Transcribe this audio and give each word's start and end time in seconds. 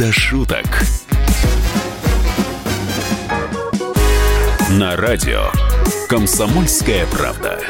до 0.00 0.10
шуток». 0.12 0.64
На 4.70 4.96
радио 4.96 5.50
«Комсомольская 6.08 7.04
правда». 7.06 7.60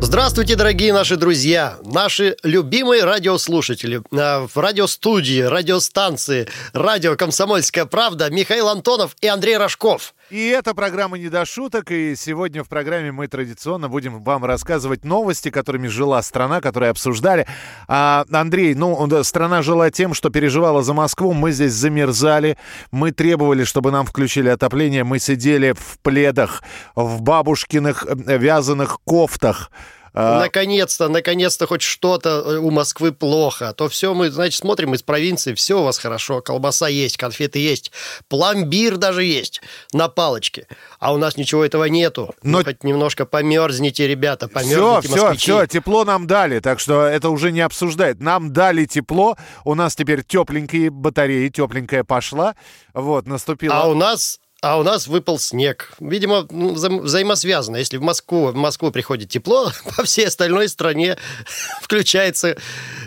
Здравствуйте, 0.00 0.54
дорогие 0.54 0.92
наши 0.92 1.16
друзья, 1.16 1.76
наши 1.88 2.36
любимые 2.42 3.04
радиослушатели. 3.04 4.02
А, 4.12 4.46
в 4.46 4.56
радиостудии, 4.56 5.40
радиостанции, 5.40 6.48
радио 6.72 7.16
«Комсомольская 7.16 7.86
правда» 7.86 8.30
Михаил 8.30 8.68
Антонов 8.68 9.16
и 9.20 9.26
Андрей 9.26 9.56
Рожков. 9.56 10.14
И 10.30 10.48
это 10.48 10.74
программа 10.74 11.18
«Не 11.18 11.28
до 11.30 11.44
шуток», 11.46 11.90
и 11.90 12.14
сегодня 12.14 12.62
в 12.62 12.68
программе 12.68 13.10
мы 13.12 13.28
традиционно 13.28 13.88
будем 13.88 14.22
вам 14.22 14.44
рассказывать 14.44 15.04
новости, 15.04 15.50
которыми 15.50 15.88
жила 15.88 16.20
страна, 16.22 16.60
которые 16.60 16.90
обсуждали. 16.90 17.46
А, 17.86 18.24
Андрей, 18.30 18.74
ну, 18.74 19.24
страна 19.24 19.62
жила 19.62 19.90
тем, 19.90 20.12
что 20.12 20.28
переживала 20.30 20.82
за 20.82 20.92
Москву, 20.92 21.32
мы 21.32 21.52
здесь 21.52 21.72
замерзали, 21.72 22.58
мы 22.90 23.12
требовали, 23.12 23.64
чтобы 23.64 23.90
нам 23.90 24.04
включили 24.04 24.48
отопление, 24.48 25.04
мы 25.04 25.18
сидели 25.18 25.72
в 25.72 25.98
пледах, 26.02 26.62
в 26.94 27.22
бабушкиных 27.22 28.04
э, 28.06 28.36
вязаных 28.36 28.98
кофтах. 29.04 29.70
Наконец-то, 30.18 31.08
наконец-то 31.08 31.66
хоть 31.66 31.82
что-то 31.82 32.42
э, 32.44 32.56
у 32.58 32.70
Москвы 32.70 33.12
плохо. 33.12 33.68
А 33.68 33.72
то 33.72 33.88
все 33.88 34.14
мы, 34.14 34.30
значит, 34.30 34.58
смотрим 34.58 34.94
из 34.94 35.02
провинции, 35.02 35.54
все 35.54 35.80
у 35.80 35.84
вас 35.84 35.98
хорошо. 35.98 36.40
Колбаса 36.40 36.88
есть, 36.88 37.16
конфеты 37.16 37.60
есть, 37.60 37.92
пломбир 38.28 38.96
даже 38.96 39.22
есть 39.22 39.60
на 39.92 40.08
палочке. 40.08 40.66
А 40.98 41.12
у 41.12 41.18
нас 41.18 41.36
ничего 41.36 41.64
этого 41.64 41.84
нету. 41.84 42.34
Но... 42.42 42.58
Ну, 42.58 42.64
хоть 42.64 42.82
немножко 42.82 43.26
померзните, 43.26 44.08
ребята, 44.08 44.48
померзните, 44.48 45.08
Все, 45.08 45.32
все, 45.32 45.34
все, 45.34 45.66
тепло 45.66 46.04
нам 46.04 46.26
дали, 46.26 46.58
так 46.58 46.80
что 46.80 47.04
это 47.04 47.30
уже 47.30 47.52
не 47.52 47.60
обсуждает. 47.60 48.20
Нам 48.20 48.52
дали 48.52 48.86
тепло, 48.86 49.36
у 49.64 49.74
нас 49.74 49.94
теперь 49.94 50.24
тепленькие 50.24 50.90
батареи, 50.90 51.48
тепленькая 51.48 52.02
пошла. 52.02 52.56
Вот, 52.92 53.26
наступила... 53.28 53.82
А 53.82 53.88
у 53.88 53.94
нас 53.94 54.40
а 54.60 54.78
у 54.78 54.82
нас 54.82 55.06
выпал 55.06 55.38
снег. 55.38 55.92
Видимо, 56.00 56.46
ну, 56.50 56.72
вза 56.72 56.88
взаимосвязано. 56.88 57.76
Если 57.76 57.96
в 57.96 58.02
Москву, 58.02 58.48
в 58.48 58.56
Москву 58.56 58.90
приходит 58.90 59.28
тепло, 59.28 59.72
по 59.96 60.02
всей 60.04 60.26
остальной 60.26 60.68
стране 60.68 61.16
включается 61.80 62.56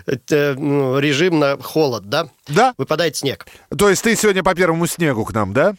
э, 0.05 0.53
ну, 0.53 0.99
режим 0.99 1.39
на 1.39 1.57
холод, 1.57 2.09
да? 2.09 2.29
Да. 2.47 2.73
Выпадает 2.77 3.17
снег. 3.17 3.45
То 3.77 3.89
есть 3.89 4.03
ты 4.03 4.15
сегодня 4.15 4.43
по 4.43 4.55
первому 4.55 4.87
снегу 4.87 5.25
к 5.25 5.33
нам, 5.33 5.53
да? 5.53 5.75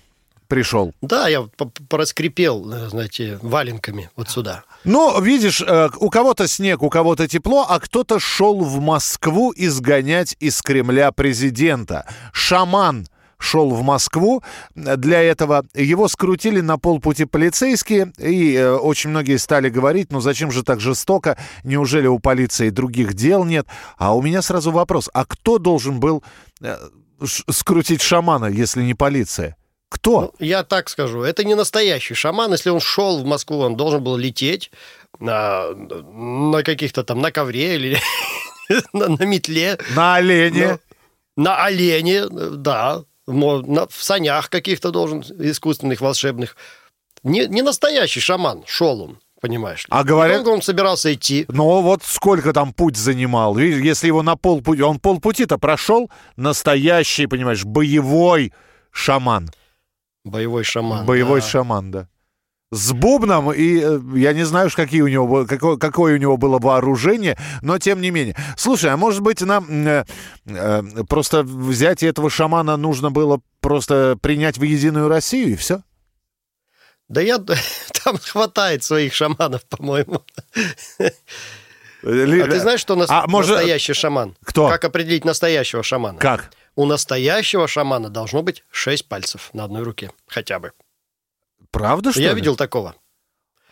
Пришел. 0.49 0.93
Да, 1.01 1.29
я 1.29 1.49
пораскрепел, 1.89 2.71
э, 2.71 2.89
знаете, 2.91 3.39
валенками 3.41 4.11
вот 4.17 4.29
сюда. 4.29 4.65
Ну, 4.85 5.19
видишь, 5.23 5.63
э, 5.63 5.89
у 5.97 6.11
кого-то 6.11 6.47
снег, 6.47 6.83
у 6.83 6.91
кого-то 6.91 7.27
тепло, 7.27 7.65
а 7.67 7.81
кто-то 7.81 8.21
шел 8.21 8.63
в 8.63 8.79
Москву 8.79 9.55
изгонять 9.57 10.37
из 10.41 10.61
Кремля 10.61 11.11
президента. 11.13 12.05
Шаман 12.35 13.07
шел 13.43 13.71
в 13.71 13.83
Москву. 13.83 14.43
Для 14.75 15.23
этого 15.23 15.65
его 15.75 16.09
скрутили 16.09 16.61
на 16.61 16.79
полпути 16.79 17.25
полицейские, 17.25 18.13
и 18.19 18.55
э, 18.55 18.73
очень 18.73 19.11
многие 19.11 19.37
стали 19.37 19.69
говорить, 19.69 20.13
ну 20.13 20.21
зачем 20.21 20.51
же 20.53 20.63
так 20.63 20.81
жестоко, 20.81 21.37
неужели 21.65 22.07
у 22.07 22.19
полиции 22.19 22.71
других 22.71 23.15
дел 23.15 23.45
нет? 23.45 23.67
А 23.99 24.15
у 24.15 24.23
меня 24.23 24.43
сразу 24.43 24.71
вопрос, 24.71 25.11
а 25.13 25.25
кто 25.25 25.59
должен 25.59 26.01
был 26.01 26.23
э, 26.61 26.77
скрутить 27.51 28.03
шамана, 28.03 28.47
если 28.47 28.83
не 28.83 28.95
полиция? 28.95 29.57
Кто? 29.89 30.21
Ну, 30.21 30.33
я 30.39 30.63
так 30.63 30.89
скажу, 30.89 31.23
это 31.23 31.45
не 31.45 31.55
настоящий 31.55 32.15
шаман. 32.15 32.53
Если 32.53 32.71
он 32.71 32.81
шел 32.81 33.19
в 33.19 33.27
Москву, 33.27 33.59
он 33.59 33.77
должен 33.77 34.03
был 34.03 34.17
лететь 34.17 34.71
на, 35.21 35.69
на 35.75 36.63
каких-то 36.63 37.05
там, 37.05 37.21
на 37.21 37.31
ковре 37.31 37.75
или 37.75 37.99
на, 38.95 39.09
на 39.09 39.25
метле. 39.25 39.79
На 39.95 40.15
олене. 40.15 40.79
Но, 41.37 41.45
на 41.45 41.65
олене, 41.65 42.27
да 42.29 43.05
в 43.27 44.03
санях 44.03 44.51
каких-то 44.51 44.91
должен, 44.91 45.21
искусственных, 45.21 46.01
волшебных. 46.01 46.57
Не, 47.23 47.47
не 47.47 47.63
настоящий 47.63 48.21
шаман, 48.21 48.65
шел 48.67 49.01
он 49.01 49.19
понимаешь 49.41 49.81
ли. 49.81 49.89
А 49.91 50.05
говорят... 50.05 50.45
Долго 50.45 50.55
он 50.55 50.63
собирался 50.63 51.13
идти. 51.13 51.47
Ну, 51.49 51.83
вот 51.83 52.05
сколько 52.05 52.53
там 52.53 52.73
путь 52.73 52.97
занимал. 52.97 53.59
Если 53.59 54.07
его 54.07 54.23
на 54.23 54.37
полпути... 54.37 54.81
Он 54.83 55.01
полпути-то 55.01 55.59
прошел. 55.59 56.11
Настоящий, 56.37 57.27
понимаешь, 57.27 57.65
боевой 57.65 58.53
шаман. 58.93 59.51
Боевой 60.23 60.63
шаман. 60.63 61.05
Боевой 61.05 61.41
да. 61.41 61.47
шаман, 61.47 61.91
да 61.91 62.09
с 62.73 62.93
бубном, 62.93 63.53
и 63.53 63.81
э, 63.81 64.01
я 64.15 64.33
не 64.33 64.45
знаю, 64.45 64.71
какие 64.75 65.03
у 65.03 65.07
него, 65.07 65.45
какое, 65.47 65.77
какое 65.77 66.15
у 66.15 66.17
него 66.17 66.39
было 66.39 66.59
вооружение, 66.59 67.37
но 67.61 67.79
тем 67.79 68.01
не 68.01 68.11
менее. 68.11 68.35
Слушай, 68.57 68.91
а 68.91 68.97
может 68.97 69.21
быть 69.21 69.43
нам 69.43 69.67
э, 69.87 70.05
э, 70.47 70.83
просто 71.07 71.43
взять 71.43 72.03
этого 72.03 72.31
шамана 72.31 72.79
нужно 72.79 73.11
было 73.11 73.41
просто 73.61 74.17
принять 74.23 74.57
в 74.57 74.63
единую 74.63 75.09
Россию 75.09 75.51
и 75.51 75.57
все? 75.57 75.83
Да 77.09 77.21
я 77.21 77.39
там 78.05 78.17
хватает 78.17 78.83
своих 78.83 79.13
шаманов, 79.13 79.67
по-моему. 79.67 80.23
Ли... 82.03 82.41
А 82.41 82.47
ты 82.47 82.59
знаешь, 82.59 82.81
что 82.81 82.97
нас... 82.97 83.11
а, 83.11 83.27
может... 83.27 83.51
настоящий 83.51 83.93
шаман? 83.93 84.35
Кто? 84.45 84.71
Как 84.71 84.83
определить 84.87 85.27
настоящего 85.27 85.83
шамана? 85.83 86.19
Как? 86.19 86.51
У 86.75 86.87
настоящего 86.87 87.69
шамана 87.69 88.09
должно 88.09 88.43
быть 88.43 88.65
шесть 88.71 89.09
пальцев 89.09 89.51
на 89.53 89.65
одной 89.65 89.83
руке, 89.83 90.11
хотя 90.27 90.59
бы. 90.59 90.73
Правда, 91.73 92.13
что 92.13 92.21
Я 92.21 92.31
ли? 92.31 92.37
видел 92.37 92.55
такого. 92.55 92.95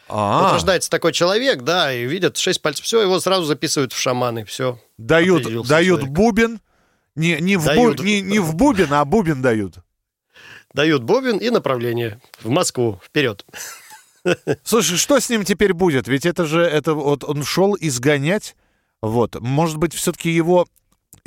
А-а-а. 0.09 0.43
Вот 0.43 0.53
рождается 0.55 0.91
такой 0.91 1.12
человек, 1.12 1.62
да, 1.62 1.93
и 1.93 2.05
видят 2.05 2.37
шесть 2.37 2.61
пальцев, 2.61 2.84
все, 2.84 3.00
его 3.00 3.21
сразу 3.21 3.44
записывают 3.44 3.93
в 3.93 3.99
шаманы, 3.99 4.44
все. 4.44 4.81
Дают, 4.99 5.66
дают 5.69 6.09
бубен, 6.09 6.60
не, 7.15 7.39
не, 7.41 7.56
в 7.56 7.65
дают. 7.65 7.99
Бу, 7.99 8.03
не, 8.03 8.21
не 8.21 8.41
в 8.41 8.56
бубен, 8.56 8.93
а 8.93 9.05
бубен 9.05 9.41
дают. 9.41 9.77
Дают 10.72 11.05
бубен 11.05 11.37
и 11.39 11.50
направление 11.50 12.21
в 12.43 12.49
Москву, 12.49 13.00
вперед. 13.05 13.44
Слушай, 14.65 14.97
что 14.97 15.21
с 15.21 15.28
ним 15.28 15.44
теперь 15.44 15.72
будет? 15.72 16.09
Ведь 16.09 16.27
это 16.27 16.44
же, 16.44 16.62
это 16.62 16.94
вот 16.94 17.22
он 17.22 17.44
шел 17.44 17.77
изгонять, 17.78 18.56
вот, 19.03 19.41
может 19.41 19.77
быть, 19.77 19.94
все-таки 19.94 20.31
его 20.31 20.66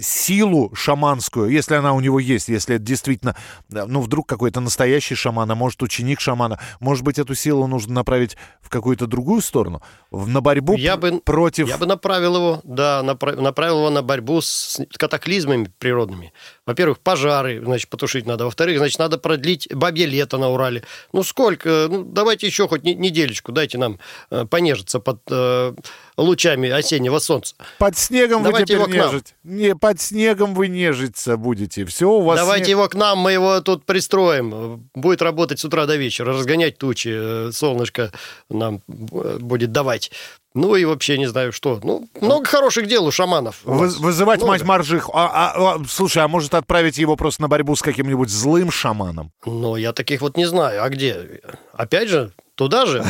силу 0.03 0.71
шаманскую, 0.75 1.49
если 1.49 1.75
она 1.75 1.93
у 1.93 1.99
него 1.99 2.19
есть, 2.19 2.49
если 2.49 2.75
это 2.75 2.83
действительно, 2.83 3.35
ну, 3.69 4.01
вдруг 4.01 4.27
какой-то 4.27 4.59
настоящий 4.59 5.15
шаман, 5.15 5.49
а 5.49 5.55
может, 5.55 5.81
ученик 5.81 6.19
шамана, 6.19 6.59
может 6.79 7.03
быть, 7.03 7.17
эту 7.17 7.33
силу 7.33 7.65
нужно 7.67 7.93
направить 7.93 8.37
в 8.61 8.69
какую-то 8.69 9.07
другую 9.07 9.41
сторону, 9.41 9.81
на 10.11 10.41
борьбу 10.41 10.75
я 10.75 10.97
бы, 10.97 11.19
против... 11.19 11.67
Я 11.67 11.77
бы 11.77 11.85
направил 11.85 12.35
его, 12.35 12.61
да, 12.63 13.01
направил 13.01 13.79
его 13.79 13.89
на 13.89 14.03
борьбу 14.03 14.41
с 14.41 14.79
катаклизмами 14.97 15.71
природными. 15.79 16.33
Во-первых, 16.65 16.99
пожары, 16.99 17.61
значит, 17.63 17.89
потушить 17.89 18.25
надо. 18.25 18.45
Во-вторых, 18.45 18.77
значит, 18.77 18.97
надо 18.99 19.17
продлить 19.17 19.67
бабье 19.73 20.05
лето 20.05 20.37
на 20.37 20.49
Урале. 20.49 20.83
Ну, 21.11 21.23
сколько? 21.23 21.87
Ну, 21.89 22.03
давайте 22.03 22.47
еще 22.47 22.67
хоть 22.67 22.83
неделечку, 22.83 23.51
дайте 23.51 23.77
нам 23.77 23.99
э, 24.29 24.45
понежиться 24.45 24.99
под 24.99 25.19
э, 25.29 25.73
лучами 26.15 26.69
осеннего 26.69 27.19
солнца. 27.19 27.55
Под 27.79 27.97
снегом 27.97 28.43
давайте 28.43 28.77
вы 28.77 28.85
теперь 28.85 29.01
нежить. 29.01 29.35
Не, 29.43 29.75
под 29.75 29.99
снегом 29.99 30.53
вы 30.55 30.69
нежиться 30.69 31.35
будете. 31.35 31.85
Все 31.85 32.09
у 32.09 32.21
вас... 32.21 32.39
Давайте 32.39 32.65
снег... 32.65 32.77
его 32.77 32.87
к 32.87 32.95
нам, 32.95 33.19
мы 33.19 33.33
его 33.33 33.59
тут 33.59 33.85
пристроим. 33.85 34.89
Будет 34.93 35.21
работать 35.21 35.59
с 35.59 35.65
утра 35.65 35.85
до 35.85 35.97
вечера, 35.97 36.31
разгонять 36.31 36.77
тучи. 36.77 37.09
Э, 37.11 37.51
солнышко 37.51 38.11
нам 38.49 38.81
э, 38.87 39.37
будет 39.39 39.73
давать. 39.73 40.11
Ну 40.55 40.75
и 40.75 40.85
вообще 40.85 41.17
не 41.17 41.25
знаю 41.25 41.51
что. 41.51 41.79
Ну, 41.83 42.07
много 42.21 42.45
хороших 42.45 42.87
дел 42.87 43.05
у 43.05 43.11
шаманов. 43.11 43.61
Вы, 43.63 43.87
вызывать 43.87 44.39
много. 44.39 44.51
мать 44.51 44.63
Маржих. 44.63 45.09
А, 45.11 45.27
а, 45.27 45.75
а, 45.75 45.81
слушай, 45.87 46.23
а 46.23 46.27
может 46.27 46.53
отправить 46.53 46.99
его 46.99 47.15
просто 47.15 47.41
на 47.41 47.47
борьбу 47.47 47.75
с 47.75 47.81
каким-нибудь 47.81 48.29
злым 48.29 48.69
шаманом? 48.69 49.31
Ну, 49.45 49.75
я 49.75 49.93
таких 49.93 50.21
вот 50.21 50.37
не 50.37 50.45
знаю. 50.45 50.83
А 50.83 50.89
где? 50.89 51.41
Опять 51.73 52.09
же, 52.09 52.33
туда 52.53 52.85
же, 52.85 53.03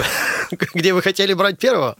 где 0.73 0.93
вы 0.93 1.01
хотели 1.01 1.33
брать 1.33 1.59
первого. 1.59 1.97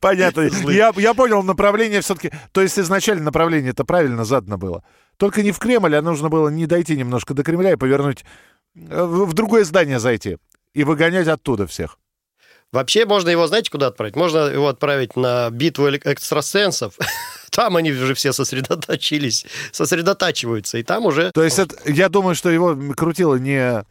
Понятно. 0.00 0.42
Я, 0.70 0.92
я 0.96 1.14
понял 1.14 1.42
направление 1.42 2.02
все-таки. 2.02 2.30
То 2.52 2.60
есть 2.60 2.78
изначально 2.78 3.24
направление 3.24 3.70
это 3.70 3.84
правильно 3.84 4.24
задано 4.24 4.58
было. 4.58 4.84
Только 5.16 5.42
не 5.42 5.52
в 5.52 5.58
Кремль, 5.58 5.96
а 5.96 6.02
нужно 6.02 6.28
было 6.28 6.48
не 6.48 6.66
дойти 6.66 6.96
немножко 6.96 7.32
до 7.32 7.42
Кремля 7.42 7.72
и 7.72 7.76
повернуть 7.76 8.24
э, 8.74 9.04
в 9.04 9.32
другое 9.32 9.64
здание 9.64 9.98
зайти 9.98 10.38
и 10.74 10.84
выгонять 10.84 11.28
оттуда 11.28 11.66
всех. 11.66 11.98
Вообще 12.72 13.04
можно 13.04 13.28
его, 13.28 13.46
знаете, 13.46 13.70
куда 13.70 13.88
отправить? 13.88 14.16
Можно 14.16 14.46
его 14.46 14.68
отправить 14.68 15.14
на 15.14 15.50
битву 15.50 15.90
экстрасенсов. 15.90 16.94
Там 17.50 17.76
они 17.76 17.92
уже 17.92 18.14
все 18.14 18.32
сосредоточились, 18.32 19.44
сосредотачиваются, 19.72 20.78
и 20.78 20.82
там 20.82 21.04
уже... 21.04 21.32
То 21.32 21.44
есть 21.44 21.58
это, 21.58 21.76
я 21.84 22.08
думаю, 22.08 22.34
что 22.34 22.48
его 22.48 22.74
крутило 22.96 23.34
не 23.34 23.84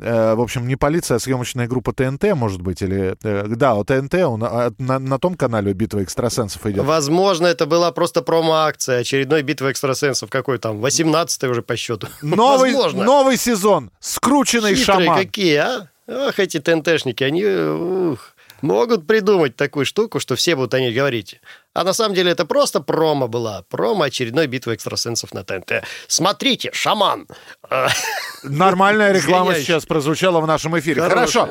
э, 0.00 0.34
в 0.34 0.40
общем, 0.40 0.66
не 0.66 0.76
полиция, 0.76 1.16
а 1.16 1.20
съемочная 1.20 1.68
группа 1.68 1.92
ТНТ, 1.92 2.32
может 2.34 2.62
быть, 2.62 2.80
или... 2.80 3.14
Э, 3.22 3.44
да, 3.48 3.74
у 3.74 3.84
ТНТ, 3.84 4.14
он, 4.14 4.40
на, 4.40 4.98
на 4.98 5.18
том 5.18 5.34
канале 5.34 5.74
«Битва 5.74 6.02
экстрасенсов» 6.02 6.64
идет. 6.64 6.86
Возможно, 6.86 7.46
это 7.46 7.66
была 7.66 7.92
просто 7.92 8.22
промо-акция, 8.22 9.00
очередной 9.00 9.42
«Битва 9.42 9.70
экстрасенсов», 9.72 10.30
какой 10.30 10.56
там, 10.56 10.82
18-й 10.82 11.48
уже 11.50 11.60
по 11.60 11.76
счету. 11.76 12.08
Новый, 12.22 12.72
новый 12.94 13.36
сезон, 13.36 13.90
скрученный 14.00 14.74
Хитрые 14.74 15.04
шаман. 15.04 15.18
какие, 15.18 15.56
а? 15.56 15.91
Ох, 16.08 16.38
эти 16.38 16.58
ТНТшники, 16.58 17.22
они... 17.24 17.44
Ух. 17.44 18.34
Могут 18.60 19.08
придумать 19.08 19.56
такую 19.56 19.84
штуку, 19.84 20.20
что 20.20 20.36
все 20.36 20.54
будут 20.54 20.72
о 20.74 20.80
ней 20.80 20.94
говорить. 20.94 21.40
А 21.74 21.82
на 21.82 21.92
самом 21.92 22.14
деле 22.14 22.30
это 22.30 22.44
просто 22.44 22.80
промо 22.80 23.26
была. 23.26 23.64
Промо 23.68 24.04
очередной 24.04 24.46
битвы 24.46 24.74
экстрасенсов 24.74 25.34
на 25.34 25.42
ТНТ. 25.42 25.82
Смотрите, 26.06 26.70
шаман! 26.72 27.26
Нормальная 28.44 29.12
реклама 29.12 29.56
сейчас 29.56 29.84
прозвучала 29.84 30.40
в 30.40 30.46
нашем 30.46 30.78
эфире. 30.78 31.02
Хорошо. 31.02 31.48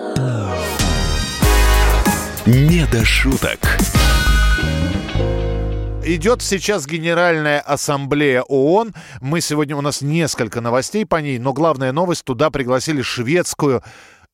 Не 2.46 2.86
до 2.92 3.04
шуток. 3.04 3.60
Идет 6.04 6.42
сейчас 6.42 6.88
Генеральная 6.88 7.60
Ассамблея 7.60 8.42
ООН. 8.42 8.94
Мы 9.20 9.40
сегодня, 9.40 9.76
у 9.76 9.82
нас 9.82 10.02
несколько 10.02 10.60
новостей 10.60 11.06
по 11.06 11.18
ней, 11.18 11.38
но 11.40 11.54
главная 11.54 11.92
новость, 11.92 12.24
туда 12.24 12.50
пригласили 12.50 13.02
шведскую 13.02 13.84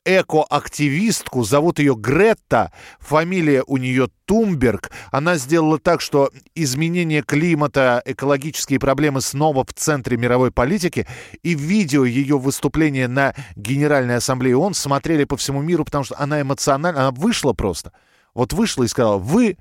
экоактивистку, 0.08 1.44
зовут 1.44 1.80
ее 1.80 1.96
Гретта, 1.96 2.72
фамилия 3.00 3.64
у 3.68 3.76
нее 3.78 4.08
Тумберг. 4.26 4.92
Она 5.12 5.36
сделала 5.36 5.78
так, 5.80 6.00
что 6.00 6.32
изменение 6.56 7.22
климата, 7.22 8.02
экологические 8.06 8.80
проблемы 8.80 9.20
снова 9.22 9.66
в 9.66 9.74
центре 9.74 10.16
мировой 10.16 10.52
политики. 10.52 11.06
И 11.44 11.54
видео 11.54 12.06
ее 12.06 12.38
выступления 12.40 13.08
на 13.08 13.36
Генеральной 13.56 14.16
Ассамблее 14.16 14.56
ООН 14.58 14.74
смотрели 14.74 15.26
по 15.26 15.36
всему 15.36 15.62
миру, 15.62 15.84
потому 15.84 16.06
что 16.06 16.16
она 16.18 16.42
эмоциональна, 16.42 17.08
она 17.08 17.12
вышла 17.12 17.52
просто. 17.52 17.92
Вот 18.34 18.54
вышла 18.54 18.84
и 18.84 18.88
сказала, 18.88 19.18
вы 19.18 19.58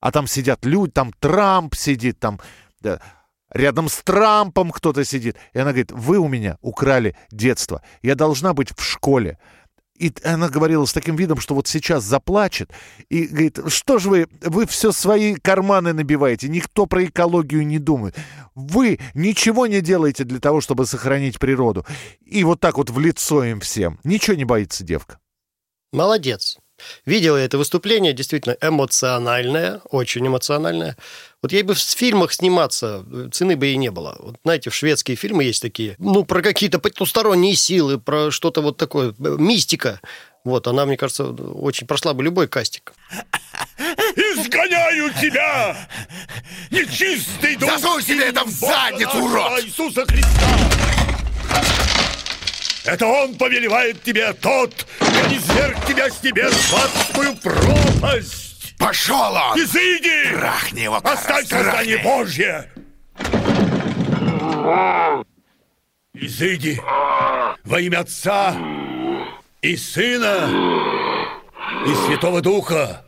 а 0.00 0.12
там 0.12 0.26
сидят 0.26 0.64
люди, 0.64 0.92
там 0.92 1.12
Трамп 1.18 1.74
сидит, 1.74 2.18
там 2.18 2.40
да, 2.80 3.00
рядом 3.50 3.88
с 3.88 3.96
Трампом 4.02 4.70
кто-то 4.70 5.04
сидит. 5.04 5.36
И 5.52 5.58
она 5.58 5.70
говорит, 5.70 5.92
вы 5.92 6.18
у 6.18 6.28
меня 6.28 6.58
украли 6.60 7.16
детство, 7.30 7.82
я 8.02 8.14
должна 8.14 8.52
быть 8.52 8.70
в 8.76 8.82
школе. 8.82 9.38
И 9.98 10.12
она 10.24 10.48
говорила 10.48 10.84
с 10.84 10.92
таким 10.92 11.16
видом, 11.16 11.40
что 11.40 11.54
вот 11.54 11.66
сейчас 11.66 12.04
заплачет. 12.04 12.70
И 13.08 13.26
говорит, 13.26 13.58
что 13.68 13.98
же 13.98 14.10
вы, 14.10 14.28
вы 14.42 14.66
все 14.66 14.92
свои 14.92 15.34
карманы 15.34 15.92
набиваете, 15.92 16.48
никто 16.48 16.86
про 16.86 17.04
экологию 17.04 17.66
не 17.66 17.78
думает. 17.78 18.16
Вы 18.54 18.98
ничего 19.14 19.66
не 19.66 19.80
делаете 19.80 20.24
для 20.24 20.40
того, 20.40 20.60
чтобы 20.60 20.86
сохранить 20.86 21.38
природу. 21.38 21.86
И 22.24 22.44
вот 22.44 22.60
так 22.60 22.78
вот 22.78 22.90
в 22.90 22.98
лицо 22.98 23.44
им 23.44 23.60
всем. 23.60 23.98
Ничего 24.04 24.36
не 24.36 24.44
боится 24.44 24.84
девка. 24.84 25.18
Молодец. 25.92 26.58
Видела 27.04 27.36
я 27.36 27.44
это 27.44 27.58
выступление, 27.58 28.12
действительно 28.12 28.56
эмоциональное, 28.60 29.80
очень 29.90 30.26
эмоциональное. 30.26 30.96
Вот 31.42 31.52
ей 31.52 31.62
бы 31.62 31.74
в 31.74 31.78
фильмах 31.78 32.32
сниматься, 32.32 33.04
цены 33.32 33.56
бы 33.56 33.66
ей 33.66 33.76
не 33.76 33.90
было. 33.90 34.16
Вот 34.18 34.36
знаете, 34.44 34.70
в 34.70 34.74
шведские 34.74 35.16
фильмы 35.16 35.44
есть 35.44 35.62
такие, 35.62 35.94
ну, 35.98 36.24
про 36.24 36.42
какие-то 36.42 36.78
потусторонние 36.78 37.54
силы, 37.54 37.98
про 37.98 38.30
что-то 38.30 38.60
вот 38.62 38.76
такое, 38.76 39.14
мистика. 39.18 40.00
Вот, 40.44 40.68
она, 40.68 40.86
мне 40.86 40.96
кажется, 40.96 41.24
очень 41.24 41.86
прошла 41.86 42.14
бы 42.14 42.22
любой 42.22 42.46
кастинг. 42.46 42.92
Изгоняю 44.16 45.12
тебя! 45.20 45.76
Нечистый 46.70 47.56
дух! 47.56 47.70
Засунь 47.70 48.02
себе 48.02 48.26
это 48.26 48.44
в 48.44 48.50
задницу, 48.50 49.24
урод! 49.24 49.64
Иисуса 49.64 50.04
Христа! 50.06 51.05
Это 52.86 53.06
Он 53.06 53.34
повелевает 53.34 54.00
тебе, 54.02 54.32
тот, 54.34 54.86
кто 55.00 55.28
низверг 55.28 55.84
тебя 55.86 56.08
с 56.08 56.22
небес 56.22 56.52
в 56.52 56.74
адскую 56.74 57.36
пропасть! 57.36 58.74
Пошел 58.78 59.32
он! 59.32 59.58
Изыди! 59.58 60.30
Трахни 60.32 60.80
его, 60.80 60.96
Оставь 61.02 61.48
создание. 61.48 61.98
Божье! 61.98 62.70
Изыди 66.14 66.80
во 67.64 67.80
имя 67.80 68.00
Отца 68.00 68.56
и 69.62 69.76
Сына 69.76 70.48
и 71.86 72.06
Святого 72.06 72.40
Духа! 72.40 73.04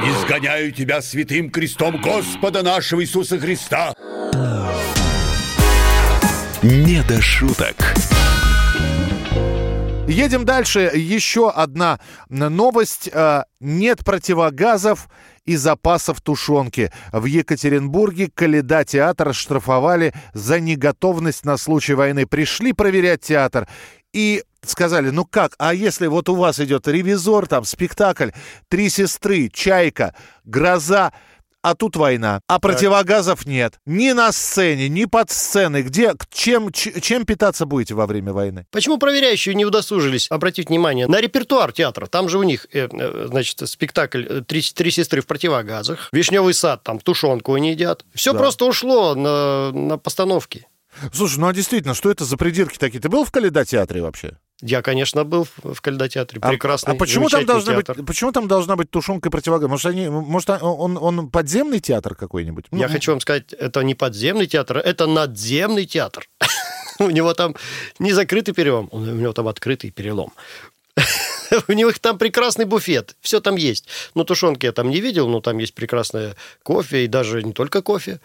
Изгоняю 0.00 0.70
тебя 0.72 1.02
святым 1.02 1.50
крестом 1.50 2.00
Господа 2.00 2.62
нашего 2.62 3.02
Иисуса 3.02 3.38
Христа! 3.40 3.94
Не 6.62 7.02
до 7.02 7.20
шуток. 7.20 7.74
Едем 10.12 10.44
дальше. 10.44 10.90
Еще 10.94 11.50
одна 11.50 11.98
новость. 12.28 13.08
Э, 13.10 13.44
Нет 13.60 14.04
противогазов 14.04 15.08
и 15.46 15.56
запасов 15.56 16.20
тушенки. 16.20 16.92
В 17.12 17.24
Екатеринбурге 17.24 18.30
Каледа 18.32 18.84
театр 18.84 19.32
штрафовали 19.32 20.12
за 20.34 20.60
неготовность 20.60 21.46
на 21.46 21.56
случай 21.56 21.94
войны. 21.94 22.26
Пришли 22.26 22.74
проверять 22.74 23.22
театр 23.22 23.66
и 24.12 24.44
сказали, 24.62 25.08
ну 25.08 25.24
как, 25.24 25.54
а 25.58 25.72
если 25.72 26.06
вот 26.08 26.28
у 26.28 26.34
вас 26.34 26.60
идет 26.60 26.86
ревизор, 26.86 27.46
там 27.46 27.64
спектакль, 27.64 28.30
три 28.68 28.90
сестры, 28.90 29.48
чайка, 29.48 30.14
гроза, 30.44 31.12
а 31.62 31.74
тут 31.74 31.96
война, 31.96 32.40
а 32.48 32.58
противогазов 32.58 33.46
нет. 33.46 33.78
Ни 33.86 34.12
на 34.12 34.32
сцене, 34.32 34.88
ни 34.88 35.04
под 35.04 35.30
сценой. 35.30 35.82
Где, 35.82 36.12
чем, 36.30 36.72
чем 36.72 37.24
питаться 37.24 37.66
будете 37.66 37.94
во 37.94 38.06
время 38.06 38.32
войны? 38.32 38.66
Почему 38.70 38.98
проверяющие 38.98 39.54
не 39.54 39.64
удосужились 39.64 40.26
обратить 40.30 40.68
внимание 40.68 41.06
на 41.06 41.20
репертуар 41.20 41.72
театра? 41.72 42.06
Там 42.06 42.28
же 42.28 42.38
у 42.38 42.42
них, 42.42 42.66
э, 42.72 42.88
э, 42.90 43.26
значит, 43.28 43.68
спектакль 43.68 44.24
э, 44.28 44.40
«Три, 44.46 44.60
«Три 44.62 44.90
сестры 44.90 45.20
в 45.20 45.26
противогазах», 45.26 46.08
«Вишневый 46.12 46.54
сад», 46.54 46.82
там 46.82 46.98
тушенку 46.98 47.54
они 47.54 47.70
едят. 47.70 48.04
Все 48.14 48.32
Да. 48.32 48.38
просто 48.38 48.64
ушло 48.64 49.14
на, 49.14 49.70
на 49.72 49.98
постановки. 49.98 50.66
Слушай, 51.12 51.38
ну 51.38 51.48
а 51.48 51.54
действительно, 51.54 51.94
что 51.94 52.10
это 52.10 52.24
за 52.24 52.36
придирки 52.36 52.76
такие? 52.76 53.00
Ты 53.00 53.08
был 53.08 53.24
в 53.24 53.30
Каледа 53.32 53.64
театре 53.64 54.02
вообще? 54.02 54.36
Я, 54.64 54.80
конечно, 54.80 55.24
был 55.24 55.46
в 55.64 55.80
Кальдотеатре. 55.80 56.38
А- 56.40 56.48
Прекрасный, 56.48 56.94
А, 56.94 56.96
почему 56.96 57.28
там 57.28 57.44
должна 57.44 57.72
театр. 57.74 57.96
быть, 57.96 58.06
почему 58.06 58.30
там 58.32 58.46
должна 58.46 58.76
быть 58.76 58.90
тушенка 58.90 59.28
и 59.28 59.32
противогаз? 59.32 59.68
Может, 59.68 59.86
они, 59.86 60.08
может, 60.08 60.48
он, 60.50 60.96
он 60.96 61.28
подземный 61.30 61.80
театр 61.80 62.14
какой-нибудь? 62.14 62.66
Я 62.70 62.86
Ну, 62.86 62.92
хочу 62.92 63.10
вам 63.10 63.20
сказать, 63.20 63.52
это 63.52 63.80
не 63.82 63.94
подземный 63.96 64.46
театр, 64.46 64.78
это 64.78 65.06
надземный 65.06 65.84
театр. 65.84 66.28
У 67.00 67.10
него 67.10 67.34
там 67.34 67.56
не 67.98 68.12
закрытый 68.12 68.54
перелом, 68.54 68.88
у 68.92 69.00
него 69.00 69.32
там 69.32 69.48
открытый 69.48 69.90
перелом. 69.90 70.32
У 71.68 71.72
них 71.72 71.98
там 71.98 72.16
прекрасный 72.18 72.64
буфет, 72.64 73.16
все 73.20 73.40
там 73.40 73.56
есть. 73.56 73.86
Ну, 74.14 74.24
тушенки 74.24 74.66
я 74.66 74.72
там 74.72 74.90
не 74.90 75.00
видел, 75.00 75.28
но 75.28 75.40
там 75.40 75.58
есть 75.58 75.74
прекрасное 75.74 76.34
кофе, 76.62 77.04
и 77.04 77.08
даже 77.08 77.42
не 77.42 77.52
только 77.52 77.82
кофе, 77.82 78.20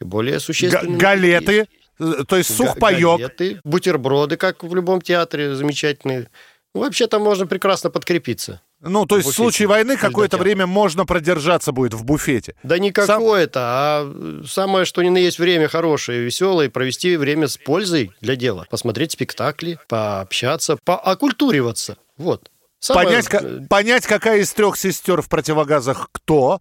и 0.00 0.04
более 0.04 0.40
существенные. 0.40 0.96
галеты, 0.98 1.68
то 1.98 2.36
есть 2.36 2.54
сухпайок. 2.56 3.18
галеты, 3.18 3.60
бутерброды, 3.64 4.36
как 4.36 4.62
в 4.64 4.74
любом 4.74 5.00
театре, 5.00 5.54
замечательные. 5.54 6.28
Ну, 6.74 6.80
Вообще 6.80 7.06
там 7.06 7.22
можно 7.22 7.46
прекрасно 7.46 7.90
подкрепиться. 7.90 8.62
Ну, 8.80 9.06
то 9.06 9.16
есть 9.16 9.26
в 9.26 9.30
буфете. 9.30 9.42
случае 9.42 9.68
войны 9.68 9.96
какое-то 9.96 10.38
время 10.38 10.66
можно 10.66 11.06
продержаться 11.06 11.70
будет 11.70 11.94
в 11.94 12.04
буфете. 12.04 12.56
Да 12.64 12.78
не 12.78 12.90
какое-то, 12.90 13.60
а 13.62 14.42
самое, 14.44 14.84
что 14.86 15.02
ни 15.02 15.08
на 15.08 15.18
есть 15.18 15.38
время 15.38 15.68
хорошее, 15.68 16.20
веселое, 16.24 16.68
провести 16.68 17.16
время 17.16 17.46
с 17.46 17.56
пользой 17.58 18.10
для 18.20 18.34
дела. 18.34 18.66
Посмотреть 18.70 19.12
спектакли, 19.12 19.78
пообщаться, 19.88 20.78
поокультуриваться. 20.84 21.96
Вот. 22.16 22.50
Самое, 22.80 23.06
Понять, 23.06 23.28
ка- 23.28 23.38
э, 23.40 23.60
понять, 23.68 24.06
какая 24.06 24.40
из 24.40 24.52
трех 24.52 24.76
сестер 24.76 25.22
в 25.22 25.28
противогазах 25.28 26.08
кто. 26.10 26.60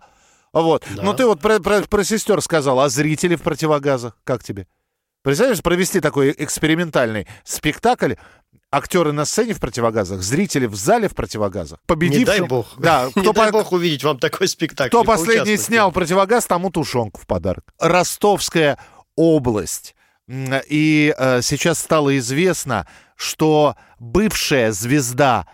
Вот. 0.53 0.83
Да. 0.95 1.01
Ну, 1.01 1.13
ты 1.15 1.25
вот 1.25 1.39
про, 1.39 1.59
про- 1.59 1.81
про 1.81 2.03
сестер 2.03 2.39
сказал, 2.41 2.79
а 2.81 2.89
зрители 2.89 3.35
в 3.35 3.41
противогазах, 3.41 4.15
как 4.23 4.43
тебе? 4.43 4.67
Представляешь, 5.23 5.61
провести 5.61 5.99
такой 5.99 6.33
экспериментальный 6.37 7.27
спектакль, 7.43 8.13
актеры 8.71 9.11
на 9.11 9.25
сцене 9.25 9.53
в 9.53 9.59
противогазах, 9.59 10.21
зрители 10.21 10.65
в 10.65 10.75
зале 10.75 11.07
в 11.09 11.15
противогазах. 11.15 11.79
Не 11.79 11.87
Победившим... 11.87 12.25
дай 12.25 12.41
бог. 12.41 12.67
Да, 12.77 13.09
не 13.15 13.21
кто, 13.21 13.33
дай 13.33 13.51
по- 13.51 13.59
бог 13.59 13.71
увидеть 13.71 14.03
вам 14.03 14.17
такой 14.17 14.47
спектакль. 14.47 14.89
кто 14.89 15.03
последний 15.03 15.57
снял 15.57 15.91
противогаз, 15.91 16.45
тому 16.45 16.71
тушенку 16.71 17.19
в 17.21 17.27
подарок. 17.27 17.73
Ростовская 17.79 18.77
область. 19.15 19.95
И 20.29 21.13
э, 21.17 21.41
сейчас 21.41 21.79
стало 21.79 22.17
известно, 22.17 22.87
что 23.17 23.75
бывшая 23.99 24.71
звезда 24.71 25.45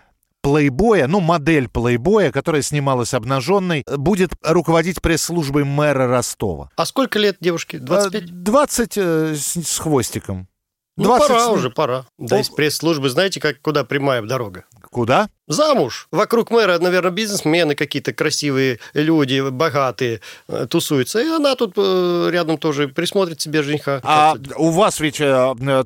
плейбоя, 0.47 1.07
ну, 1.07 1.19
модель 1.19 1.67
плейбоя, 1.67 2.31
которая 2.31 2.61
снималась 2.61 3.13
обнаженной, 3.13 3.83
будет 3.97 4.31
руководить 4.43 5.01
пресс-службой 5.01 5.65
мэра 5.65 6.07
Ростова. 6.07 6.69
А 6.77 6.85
сколько 6.85 7.19
лет 7.19 7.35
девушке? 7.41 7.79
25? 7.79 8.23
Э, 8.23 8.25
20 8.31 8.97
э, 8.97 9.35
с, 9.35 9.57
с 9.57 9.79
хвостиком. 9.79 10.47
Ну, 10.95 11.03
20 11.03 11.27
пора 11.27 11.39
с- 11.41 11.49
уже, 11.49 11.69
пора. 11.69 12.05
Да, 12.17 12.39
из 12.39 12.49
пресс-службы, 12.49 13.09
знаете, 13.09 13.41
как, 13.41 13.61
куда 13.61 13.83
прямая 13.83 14.21
дорога? 14.21 14.63
Куда? 14.89 15.27
Замуж. 15.47 16.07
Вокруг 16.11 16.49
мэра, 16.49 16.79
наверное, 16.79 17.11
бизнесмены 17.11 17.75
какие-то 17.75 18.13
красивые 18.13 18.79
люди, 18.93 19.49
богатые, 19.49 20.21
э, 20.47 20.65
тусуются. 20.69 21.19
И 21.19 21.27
она 21.27 21.55
тут 21.55 21.77
рядом 21.77 22.57
тоже 22.57 22.87
присмотрит 22.87 23.41
себе 23.41 23.63
жениха. 23.63 23.99
А 24.01 24.35
у 24.55 24.69
вас 24.69 25.01
ведь 25.01 25.17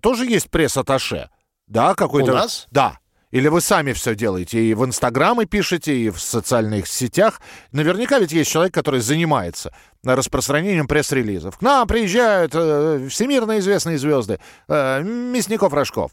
тоже 0.02 0.26
есть 0.28 0.52
пресс-атташе? 0.52 1.30
Да, 1.66 1.96
какой-то? 1.96 2.32
У 2.32 2.36
нас? 2.36 2.68
Да. 2.70 3.00
Или 3.32 3.48
вы 3.48 3.62
сами 3.62 3.94
все 3.94 4.14
делаете, 4.16 4.62
и 4.62 4.74
в 4.74 4.84
Инстаграмы 4.86 5.46
пишете, 5.46 5.96
и 5.98 6.10
в 6.10 6.20
социальных 6.20 6.88
сетях. 6.88 7.40
Наверняка 7.72 8.20
ведь 8.20 8.32
есть 8.34 8.52
человек, 8.52 8.74
который 8.74 9.00
занимается 9.00 9.74
распространением 10.04 10.88
пресс-релизов. 10.88 11.58
К 11.58 11.62
нам 11.62 11.88
приезжают 11.88 12.52
э, 12.56 13.08
всемирно 13.10 13.60
известные 13.60 13.98
звезды. 13.98 14.40
Э, 14.68 15.02
Мясников-Рожков. 15.02 16.12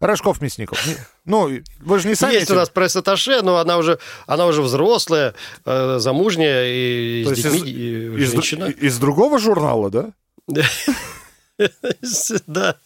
Рожков 0.00 0.40
Мясников. 0.40 0.84
Не- 0.86 0.96
Ну, 1.24 1.50
вы 1.80 1.98
же 1.98 2.06
не 2.08 2.14
сами... 2.14 2.34
Есть 2.34 2.44
этим- 2.44 2.54
у 2.54 2.58
нас 2.58 2.68
пресс-атташе, 2.68 3.42
но 3.42 3.56
она 3.58 3.78
уже, 3.78 3.98
она 4.26 4.46
уже 4.46 4.62
взрослая, 4.62 5.34
э, 5.64 5.96
замужняя 6.00 6.64
и 6.66 7.24
То 7.24 7.34
с 7.34 7.38
детьми, 7.42 7.58
из, 7.60 7.64
и 7.66 8.22
из 8.24 8.30
женщина. 8.32 8.64
из 8.66 8.98
другого 8.98 9.38
журнала, 9.38 9.90
да? 9.90 10.10
Да. 12.46 12.76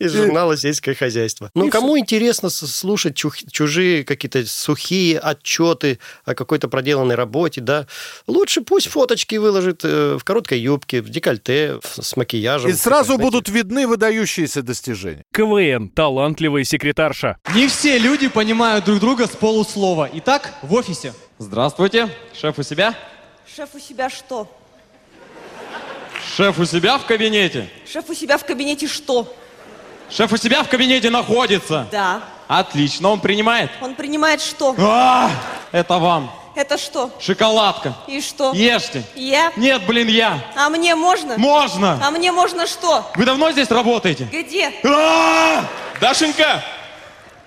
Из 0.00 0.12
журнала 0.12 0.56
«Сельское 0.56 0.94
хозяйство». 0.94 1.50
Ну, 1.54 1.70
кому 1.70 1.96
интересно 1.96 2.50
слушать 2.50 3.14
чух- 3.16 3.48
чужие 3.48 4.02
какие-то 4.02 4.44
сухие 4.44 5.20
отчеты 5.20 6.00
о 6.24 6.34
какой-то 6.34 6.68
проделанной 6.68 7.14
работе, 7.14 7.60
да, 7.60 7.86
лучше 8.26 8.62
пусть 8.62 8.88
фоточки 8.88 9.36
выложит 9.36 9.84
э, 9.84 10.16
в 10.18 10.24
короткой 10.24 10.58
юбке, 10.58 11.00
в 11.00 11.08
декольте, 11.10 11.78
с 11.84 12.16
макияжем. 12.16 12.70
И 12.70 12.72
сразу 12.72 13.18
будут 13.18 13.48
видны 13.48 13.86
выдающиеся 13.86 14.62
достижения. 14.62 15.22
КВН 15.32 15.88
«Талантливая 15.90 16.64
секретарша». 16.64 17.38
Не 17.54 17.68
все 17.68 17.96
люди 17.96 18.26
понимают 18.26 18.86
друг 18.86 18.98
друга 18.98 19.28
с 19.28 19.30
полуслова. 19.30 20.10
Итак, 20.14 20.54
в 20.62 20.74
офисе. 20.74 21.14
Здравствуйте. 21.38 22.08
Шеф 22.38 22.58
у 22.58 22.64
себя? 22.64 22.96
Шеф 23.54 23.68
у 23.74 23.78
себя 23.78 24.10
что? 24.10 24.50
Шеф 26.36 26.58
у 26.58 26.64
себя 26.64 26.98
в 26.98 27.06
кабинете? 27.06 27.70
Шеф 27.86 28.10
у 28.10 28.14
себя 28.14 28.38
в 28.38 28.44
кабинете 28.44 28.88
что? 28.88 29.32
Шеф 30.10 30.32
у 30.32 30.36
себя 30.36 30.62
в 30.62 30.68
кабинете 30.68 31.10
находится? 31.10 31.86
Да. 31.90 32.20
Отлично, 32.46 33.08
он 33.10 33.20
принимает? 33.20 33.70
Он 33.80 33.94
принимает 33.94 34.40
что? 34.40 34.74
А, 34.78 35.30
это 35.72 35.98
вам. 35.98 36.30
Это 36.54 36.78
что? 36.78 37.10
Шоколадка. 37.18 37.94
И 38.06 38.20
что? 38.20 38.52
Ешьте. 38.52 39.02
Я? 39.16 39.50
Нет, 39.56 39.82
блин, 39.86 40.06
я. 40.06 40.38
А 40.56 40.68
мне 40.68 40.94
можно? 40.94 41.36
Можно. 41.36 41.98
А 42.04 42.10
мне 42.12 42.30
можно 42.30 42.66
что? 42.66 43.10
Вы 43.16 43.24
давно 43.24 43.50
здесь 43.50 43.70
работаете? 43.70 44.28
Где? 44.30 44.72
А! 44.84 45.64
Дашенька, 46.00 46.62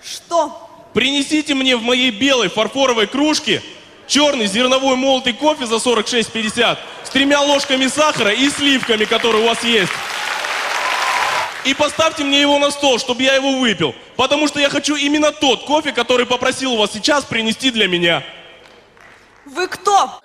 Что? 0.03 0.67
принесите 0.93 1.53
мне 1.53 1.77
в 1.77 1.83
моей 1.83 2.11
белой 2.11 2.49
фарфоровой 2.49 3.07
кружке 3.07 3.61
черный 4.07 4.47
зерновой 4.47 4.95
молотый 4.95 5.33
кофе 5.33 5.65
за 5.65 5.75
46,50 5.75 6.77
с 7.03 7.09
тремя 7.09 7.39
ложками 7.41 7.87
сахара 7.87 8.31
и 8.31 8.49
сливками, 8.49 9.05
которые 9.05 9.43
у 9.43 9.47
вас 9.47 9.63
есть. 9.63 9.91
И 11.67 11.73
поставьте 11.73 12.23
мне 12.23 12.39
его 12.39 12.57
на 12.59 12.71
стол, 12.71 12.97
чтобы 12.97 13.23
я 13.23 13.33
его 13.33 13.59
выпил. 13.59 13.93
Потому 14.15 14.47
что 14.47 14.57
я 14.57 14.69
хочу 14.69 14.95
именно 14.95 15.33
тот 15.33 15.65
кофе, 15.65 15.91
который 15.91 16.25
попросил 16.25 16.71
у 16.73 16.77
вас 16.77 16.93
сейчас 16.93 17.25
принести 17.25 17.71
для 17.71 17.89
меня. 17.89 18.23
Вы 19.45 19.67
кто? 19.67 20.21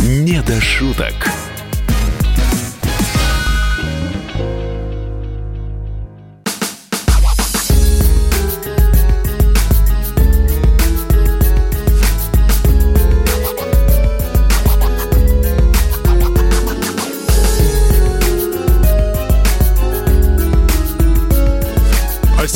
«Не 0.00 0.42
до 0.42 0.60
шуток». 0.60 1.14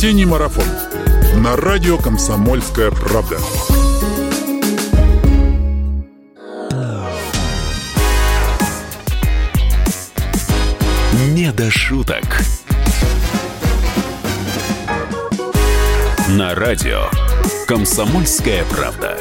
Осенний 0.02 0.25
марафон. 0.25 0.64
На 1.37 1.54
радио 1.54 1.97
«Комсомольская 1.97 2.90
правда». 2.90 3.38
«Не 11.28 11.52
до 11.52 11.71
шуток». 11.71 12.25
На 16.30 16.56
радио 16.56 17.04
«Комсомольская 17.68 18.64
правда». 18.64 19.16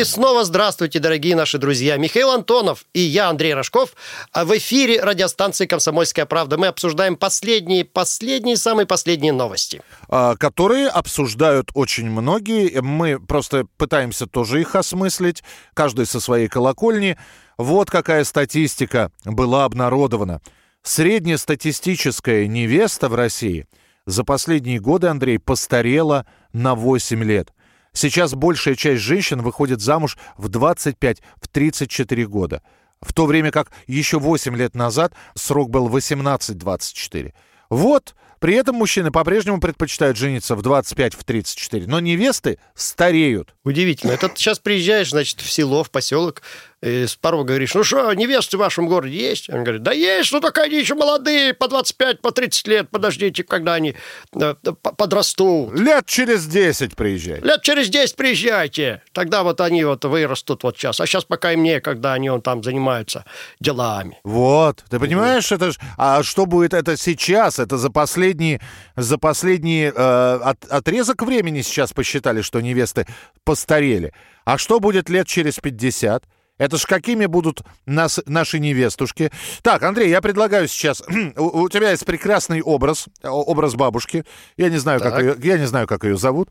И 0.00 0.04
снова 0.04 0.44
здравствуйте, 0.44 0.98
дорогие 0.98 1.36
наши 1.36 1.58
друзья. 1.58 1.98
Михаил 1.98 2.30
Антонов 2.30 2.86
и 2.94 3.00
я, 3.00 3.28
Андрей 3.28 3.52
Рожков. 3.52 3.90
А 4.32 4.46
В 4.46 4.56
эфире 4.56 4.98
радиостанции 5.02 5.66
«Комсомольская 5.66 6.24
правда». 6.24 6.56
Мы 6.56 6.68
обсуждаем 6.68 7.16
последние, 7.16 7.84
последние, 7.84 8.56
самые 8.56 8.86
последние 8.86 9.34
новости. 9.34 9.82
а, 10.08 10.36
которые 10.36 10.88
обсуждают 10.88 11.68
очень 11.74 12.08
многие. 12.08 12.80
Мы 12.80 13.20
просто 13.20 13.66
пытаемся 13.76 14.26
тоже 14.26 14.62
их 14.62 14.74
осмыслить, 14.74 15.44
каждый 15.74 16.06
со 16.06 16.18
своей 16.18 16.48
колокольни. 16.48 17.18
Вот 17.58 17.90
какая 17.90 18.24
статистика 18.24 19.12
была 19.26 19.66
обнародована. 19.66 20.40
Среднестатистическая 20.82 22.46
невеста 22.46 23.10
в 23.10 23.14
России 23.14 23.66
за 24.06 24.24
последние 24.24 24.80
годы, 24.80 25.08
Андрей, 25.08 25.38
постарела 25.38 26.24
на 26.54 26.74
8 26.74 27.22
лет. 27.22 27.52
Сейчас 27.92 28.34
большая 28.34 28.74
часть 28.74 29.02
женщин 29.02 29.42
выходит 29.42 29.80
замуж 29.80 30.16
в 30.36 30.48
25-34 30.48 32.24
года. 32.24 32.62
В 33.00 33.12
то 33.12 33.26
время 33.26 33.50
как 33.50 33.70
еще 33.86 34.18
8 34.18 34.56
лет 34.56 34.74
назад 34.74 35.14
срок 35.34 35.70
был 35.70 35.88
18-24. 35.88 37.32
Вот, 37.70 38.14
при 38.40 38.54
этом 38.54 38.76
мужчины 38.76 39.10
по-прежнему 39.10 39.60
предпочитают 39.60 40.16
жениться 40.16 40.56
в 40.56 40.60
25-34, 40.60 41.84
но 41.86 42.00
невесты 42.00 42.58
стареют. 42.74 43.54
Удивительно. 43.64 44.12
Это 44.12 44.28
ты 44.28 44.36
сейчас 44.36 44.58
приезжаешь, 44.58 45.10
значит, 45.10 45.40
в 45.40 45.50
село, 45.50 45.84
в 45.84 45.90
поселок, 45.90 46.42
и 46.82 47.06
с 47.06 47.14
порога 47.14 47.48
говоришь, 47.48 47.74
ну 47.74 47.84
что, 47.84 48.12
невесты 48.14 48.56
в 48.56 48.60
вашем 48.60 48.88
городе 48.88 49.14
есть? 49.16 49.50
Он 49.50 49.64
говорит, 49.64 49.82
да 49.82 49.92
есть, 49.92 50.32
но 50.32 50.40
только 50.40 50.62
они 50.62 50.78
еще 50.78 50.94
молодые, 50.94 51.52
по 51.52 51.68
25, 51.68 52.20
по 52.22 52.30
30 52.32 52.66
лет, 52.68 52.88
подождите, 52.90 53.44
когда 53.44 53.74
они 53.74 53.94
э, 54.34 54.54
подрастут. 54.96 55.78
Лет 55.78 56.06
через 56.06 56.46
10 56.46 56.96
приезжай. 56.96 57.40
Лет 57.40 57.62
через 57.62 57.90
10 57.90 58.16
приезжайте. 58.16 59.02
Тогда 59.12 59.42
вот 59.42 59.60
они 59.60 59.84
вот 59.84 60.04
вырастут 60.06 60.62
вот 60.62 60.76
сейчас. 60.78 61.00
А 61.00 61.06
сейчас 61.06 61.24
пока 61.24 61.52
им 61.52 61.62
некогда, 61.62 62.14
они 62.14 62.30
он 62.30 62.40
там 62.40 62.62
занимаются 62.62 63.24
делами. 63.60 64.18
Вот, 64.24 64.82
ты 64.88 64.98
понимаешь, 64.98 65.52
это 65.52 65.72
ж, 65.72 65.78
а 65.98 66.22
что 66.22 66.46
будет 66.46 66.72
это 66.72 66.96
сейчас? 66.96 67.58
Это 67.58 67.76
за 67.76 67.90
последний, 67.90 68.58
за 68.96 69.18
последний 69.18 69.84
э, 69.84 69.90
от- 69.94 70.64
отрезок 70.70 71.22
времени 71.22 71.60
сейчас 71.60 71.92
посчитали, 71.92 72.40
что 72.40 72.60
невесты 72.60 73.06
постарели. 73.44 74.14
А 74.46 74.56
что 74.56 74.80
будет 74.80 75.10
лет 75.10 75.26
через 75.26 75.56
50? 75.56 76.24
Это 76.60 76.76
ж 76.76 76.84
какими 76.86 77.24
будут 77.24 77.62
нас, 77.86 78.20
наши 78.26 78.58
невестушки? 78.58 79.30
Так, 79.62 79.82
Андрей, 79.82 80.10
я 80.10 80.20
предлагаю 80.20 80.68
сейчас... 80.68 81.02
у, 81.38 81.62
у 81.62 81.68
тебя 81.70 81.90
есть 81.90 82.04
прекрасный 82.04 82.60
образ, 82.60 83.06
образ 83.22 83.74
бабушки. 83.74 84.24
Я 84.58 84.68
не 84.68 84.76
знаю, 84.76 85.00
как 85.00 85.18
ее, 85.20 85.36
я 85.42 85.56
не 85.58 85.66
знаю, 85.66 85.86
как 85.86 86.04
ее 86.04 86.18
зовут. 86.18 86.50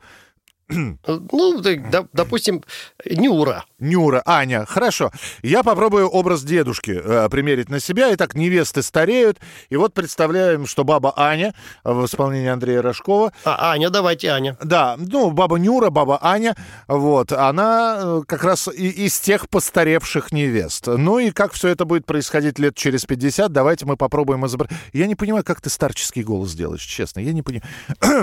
Ну, 0.68 1.62
да- 1.62 2.08
допустим, 2.12 2.64
Нюра. 3.06 3.66
Нюра, 3.80 4.22
Аня, 4.26 4.66
хорошо. 4.68 5.12
Я 5.42 5.64
попробую 5.64 6.08
образ 6.10 6.44
дедушки 6.44 6.92
э, 7.04 7.30
примерить 7.30 7.70
на 7.70 7.80
себя. 7.80 8.14
Итак, 8.14 8.36
невесты 8.36 8.82
стареют. 8.84 9.40
И 9.70 9.76
вот 9.76 9.94
представляем, 9.94 10.66
что 10.66 10.84
баба 10.84 11.14
Аня 11.16 11.54
в 11.84 12.06
исполнении 12.06 12.50
Андрея 12.50 12.82
Рожкова. 12.82 13.32
А, 13.46 13.72
Аня, 13.72 13.90
давайте, 13.90 14.30
Аня. 14.30 14.58
Да, 14.64 14.96
ну, 14.98 15.32
баба 15.32 15.58
Нюра, 15.58 15.90
баба 15.90 16.20
Аня, 16.22 16.56
вот, 16.88 17.32
она 17.32 17.98
э, 18.02 18.22
как 18.28 18.44
раз 18.44 18.68
и- 18.68 18.90
из 19.06 19.20
тех 19.20 19.50
постаревших 19.50 20.32
невест. 20.32 20.88
Ну 20.88 21.20
и 21.20 21.32
как 21.32 21.54
все 21.54 21.70
это 21.70 21.86
будет 21.86 22.06
происходить 22.06 22.60
лет 22.60 22.76
через 22.76 23.06
50, 23.06 23.52
давайте 23.52 23.86
мы 23.86 23.98
попробуем 23.98 24.46
изобразить. 24.46 24.76
Я 24.94 25.08
не 25.08 25.16
понимаю, 25.16 25.44
как 25.44 25.62
ты 25.62 25.70
старческий 25.70 26.24
голос 26.24 26.54
делаешь, 26.54 26.84
честно, 26.84 27.20
я 27.20 27.34
не 27.34 27.42
понимаю. 27.42 27.70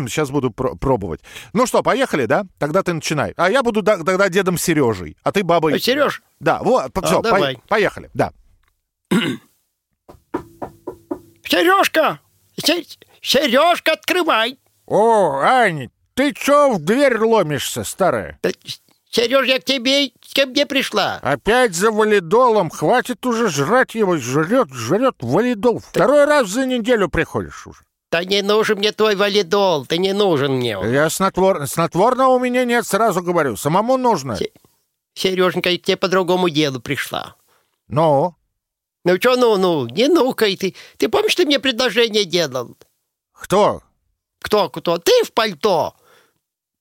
Сейчас 0.08 0.30
буду 0.36 0.50
про- 0.50 0.74
пробовать. 0.76 1.20
Ну 1.52 1.66
что, 1.66 1.82
поехали, 1.82 2.26
да? 2.26 2.44
Тогда 2.58 2.82
ты 2.82 2.92
начинай. 2.92 3.32
А 3.36 3.50
я 3.50 3.62
буду 3.62 3.82
да- 3.82 3.98
тогда 3.98 4.28
дедом 4.28 4.58
Сережей, 4.58 5.16
а 5.22 5.32
ты 5.32 5.42
бабой... 5.46 5.72
Ой, 5.74 5.80
Сереж? 5.80 6.22
Да, 6.40 6.60
вот, 6.62 6.90
А, 6.94 7.06
все, 7.06 7.22
давай. 7.22 7.58
поехали, 7.68 8.10
да. 8.12 8.32
Сережка! 11.44 12.20
Сережка, 13.22 13.92
открывай! 13.92 14.58
О, 14.86 15.38
Аня, 15.40 15.90
ты 16.14 16.32
чё 16.32 16.72
в 16.74 16.78
дверь 16.80 17.18
ломишься, 17.18 17.84
старая? 17.84 18.38
Сереж, 19.10 19.46
я 19.46 19.58
к 19.60 19.64
тебе, 19.64 20.10
ко 20.34 20.46
мне 20.46 20.66
пришла. 20.66 21.18
Опять 21.22 21.74
за 21.74 21.90
валидолом. 21.90 22.68
Хватит 22.70 23.24
уже 23.24 23.48
жрать 23.48 23.94
его. 23.94 24.16
Жрет, 24.18 24.68
жрет 24.72 25.16
валидол. 25.20 25.78
Второй 25.78 26.24
раз 26.26 26.48
за 26.48 26.66
неделю 26.66 27.08
приходишь 27.08 27.66
уже. 27.66 27.80
Да 28.12 28.22
не 28.24 28.42
нужен 28.42 28.78
мне 28.78 28.92
твой 28.92 29.16
валидол, 29.16 29.84
ты 29.86 29.98
не 29.98 30.12
нужен 30.12 30.56
мне. 30.56 30.78
Я 30.84 31.08
снотвор... 31.10 31.66
Снотворного 31.66 32.28
у 32.34 32.38
меня 32.38 32.64
нет, 32.64 32.86
сразу 32.86 33.22
говорю. 33.22 33.56
Самому 33.56 33.96
нужно. 33.96 34.36
Се- 34.36 34.50
Сереженька, 35.16 35.70
я 35.70 35.78
к 35.78 35.82
тебе 35.82 35.96
по 35.96 36.08
другому 36.08 36.50
делу 36.50 36.78
пришла. 36.78 37.36
Ну? 37.88 38.36
Ну 39.04 39.16
что, 39.16 39.36
ну, 39.36 39.56
ну, 39.56 39.86
не 39.86 40.08
ну-ка 40.08 40.46
ты. 40.56 40.74
Ты 40.98 41.08
помнишь, 41.08 41.34
ты 41.34 41.46
мне 41.46 41.58
предложение 41.58 42.24
делал? 42.24 42.76
Кто? 43.32 43.82
Кто, 44.40 44.68
кто? 44.68 44.98
Ты 44.98 45.24
в 45.24 45.32
пальто. 45.32 45.96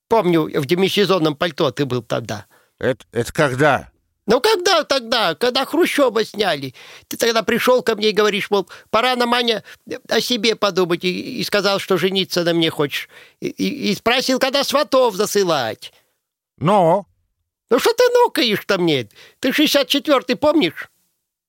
Помню, 0.10 0.44
в 0.44 0.66
демисезонном 0.66 1.36
пальто 1.36 1.72
ты 1.72 1.86
был 1.86 2.04
тогда. 2.04 2.46
Это, 2.78 3.06
это 3.14 3.32
когда? 3.32 3.90
Ну, 4.28 4.42
когда 4.42 4.84
тогда? 4.84 5.36
Когда 5.36 5.64
Хрущева 5.66 6.26
сняли. 6.26 6.74
Ты 7.08 7.16
тогда 7.16 7.42
пришел 7.42 7.84
ко 7.84 7.96
мне 7.96 8.10
и 8.10 8.14
говоришь, 8.14 8.50
мол, 8.50 8.68
пора 8.90 9.16
на 9.16 9.28
Маня 9.28 9.64
о 10.10 10.20
себе 10.20 10.56
подумать. 10.56 11.06
И, 11.06 11.40
и 11.40 11.44
сказал, 11.44 11.80
что 11.80 11.96
жениться 11.96 12.44
на 12.44 12.54
мне 12.54 12.70
хочешь. 12.70 13.08
И, 13.40 13.48
и, 13.48 13.92
и 13.92 13.96
спросил, 13.96 14.40
когда 14.40 14.64
сватов 14.64 15.16
засылать. 15.16 15.94
Ну? 16.58 17.06
Ну, 17.70 17.80
что 17.80 17.94
ты 17.94 18.04
нукаешь-то 18.24 18.78
мне? 18.78 19.08
Ты 19.40 19.50
64-й 19.50 20.36
помнишь? 20.36 20.90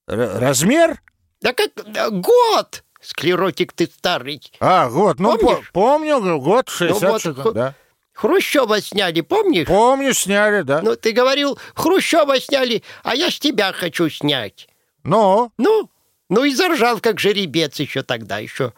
Р- 0.09 0.39
размер? 0.41 1.03
Да 1.41 1.53
как? 1.53 1.73
Год! 2.21 2.83
Склеротик 3.01 3.73
ты 3.73 3.87
старый. 3.87 4.41
А, 4.59 4.89
год. 4.89 5.19
Ну, 5.21 5.33
по- 5.39 5.47
Помнишь? 5.47 5.71
помню, 5.73 6.21
год 6.41 6.69
Ну, 6.81 6.95
вот 6.95 7.21
66, 7.23 7.41
ху- 7.43 7.53
да. 7.53 7.75
Хрущева 8.15 8.81
сняли, 8.81 9.21
помнишь? 9.21 9.67
Помню, 9.67 10.15
сняли, 10.15 10.63
да. 10.63 10.81
Ну, 10.83 10.97
ты 10.97 11.13
говорил, 11.13 11.59
Хрущева 11.75 12.41
сняли, 12.41 12.83
а 13.05 13.15
я 13.15 13.31
с 13.31 13.39
тебя 13.39 13.73
хочу 13.73 14.09
снять. 14.09 14.69
Ну? 15.05 15.53
Ну, 15.59 15.91
ну 16.31 16.45
и 16.45 16.55
заржал, 16.55 16.99
как 17.01 17.21
жеребец 17.21 17.79
еще 17.79 18.03
тогда, 18.03 18.39
еще. 18.39 18.73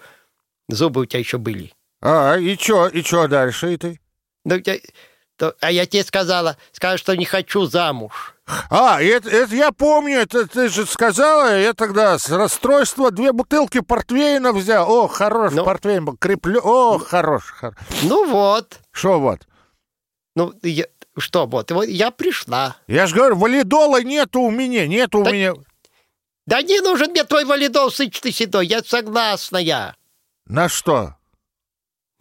Зубы 0.68 1.02
у 1.02 1.04
тебя 1.06 1.20
еще 1.20 1.38
были. 1.38 1.72
А, 2.02 2.36
и 2.36 2.56
чё, 2.58 2.88
и 2.88 3.02
чё 3.02 3.28
дальше, 3.28 3.72
и 3.74 3.76
ты? 3.76 4.00
Ну, 4.44 4.60
то- 5.38 5.54
а 5.60 5.70
я 5.70 5.86
тебе 5.86 6.04
сказала, 6.04 6.56
сказала, 6.72 6.98
что 6.98 7.16
не 7.16 7.24
хочу 7.24 7.64
замуж. 7.66 8.34
А, 8.70 9.00
это, 9.00 9.30
это 9.30 9.54
я 9.54 9.72
помню, 9.72 10.18
это 10.20 10.46
ты 10.46 10.68
же 10.68 10.84
сказала, 10.86 11.58
я 11.58 11.72
тогда 11.74 12.18
с 12.18 12.28
расстройства 12.28 13.10
две 13.10 13.32
бутылки 13.32 13.80
портвейна 13.80 14.52
взял. 14.52 14.90
О, 14.90 15.06
хорош 15.06 15.52
Ну. 15.54 15.64
портвейн 15.64 16.04
был, 16.04 16.16
креплю. 16.16 16.60
О, 16.62 16.98
хорош, 16.98 17.44
хорош. 17.52 17.74
Ну 18.02 18.26
вот. 18.28 18.80
Что 18.90 19.20
вот? 19.20 19.46
Ну, 20.34 20.52
я- 20.62 20.86
что 21.18 21.46
вот, 21.46 21.70
вот 21.70 21.84
я 21.88 22.10
пришла. 22.10 22.76
Я 22.86 23.06
же 23.06 23.14
говорю, 23.14 23.36
валидола 23.36 24.02
нету 24.02 24.40
у 24.40 24.50
меня, 24.50 24.86
нету 24.86 25.20
у 25.20 25.24
Так- 25.24 25.32
меня. 25.32 25.54
Да 26.46 26.62
не 26.62 26.80
нужен 26.80 27.10
мне 27.10 27.24
твой 27.24 27.44
валидол, 27.44 27.90
сыч 27.90 28.20
ты 28.20 28.32
седой, 28.32 28.66
я 28.66 28.82
согласна 28.82 29.58
я. 29.58 29.94
На 30.46 30.68
что? 30.68 31.14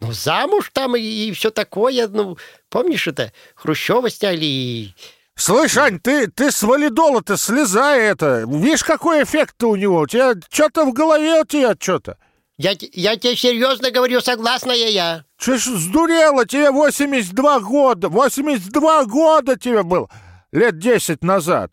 Ну, 0.00 0.12
замуж 0.12 0.70
там 0.72 0.96
и, 0.96 1.00
и 1.00 1.32
все 1.32 1.50
такое, 1.50 2.06
ну, 2.08 2.36
помнишь 2.68 3.08
это, 3.08 3.32
Хрущева 3.54 4.10
сняли 4.10 4.44
и... 4.44 4.94
Слышь, 5.34 5.76
Ань, 5.76 6.00
ты, 6.00 6.28
ты 6.28 6.50
с 6.50 6.62
валидола-то 6.62 7.36
слезай 7.36 8.00
это. 8.00 8.44
Видишь, 8.48 8.82
какой 8.82 9.22
эффект 9.22 9.62
у 9.62 9.76
него? 9.76 10.00
У 10.00 10.06
тебя 10.06 10.34
что-то 10.50 10.84
в 10.84 10.92
голове 10.92 11.40
у 11.42 11.44
тебя 11.44 11.76
что-то. 11.78 12.16
Я, 12.58 12.72
я 12.92 13.16
тебе 13.16 13.36
серьезно 13.36 13.92
говорю, 13.92 14.20
согласна 14.20 14.72
я 14.72 14.88
я. 14.88 15.24
Че 15.38 15.58
ж 15.58 15.66
сдурела? 15.78 16.44
Тебе 16.44 16.72
82 16.72 17.60
года. 17.60 18.08
82 18.08 19.04
года 19.04 19.56
тебе 19.56 19.84
было. 19.84 20.10
Лет 20.50 20.78
10 20.78 21.22
назад. 21.22 21.72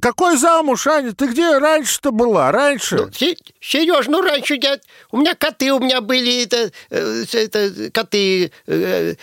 Какой 0.00 0.36
замуж, 0.38 0.86
Аня? 0.86 1.12
Ты 1.12 1.26
где 1.26 1.58
раньше-то 1.58 2.10
была? 2.10 2.50
Раньше? 2.50 2.96
Ну, 2.96 3.10
Сереж, 3.12 4.06
ну 4.06 4.22
раньше 4.22 4.54
я, 4.60 4.78
у 5.10 5.18
меня 5.18 5.34
коты 5.34 5.72
у 5.72 5.78
меня 5.78 6.00
были, 6.00 6.44
это, 6.44 6.70
э, 6.90 7.24
это 7.32 7.90
коты, 7.90 8.50
э, 8.66 9.14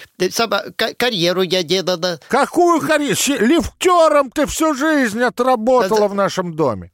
ка- 0.76 0.94
карьеру 0.96 1.42
я 1.42 1.64
делала. 1.64 2.20
Какую 2.28 2.80
карьеру? 2.80 3.16
Лифтером 3.40 4.30
ты 4.30 4.46
всю 4.46 4.76
жизнь 4.76 5.22
отработала 5.24 6.02
Да- 6.02 6.08
в 6.08 6.14
нашем 6.14 6.56
доме. 6.56 6.92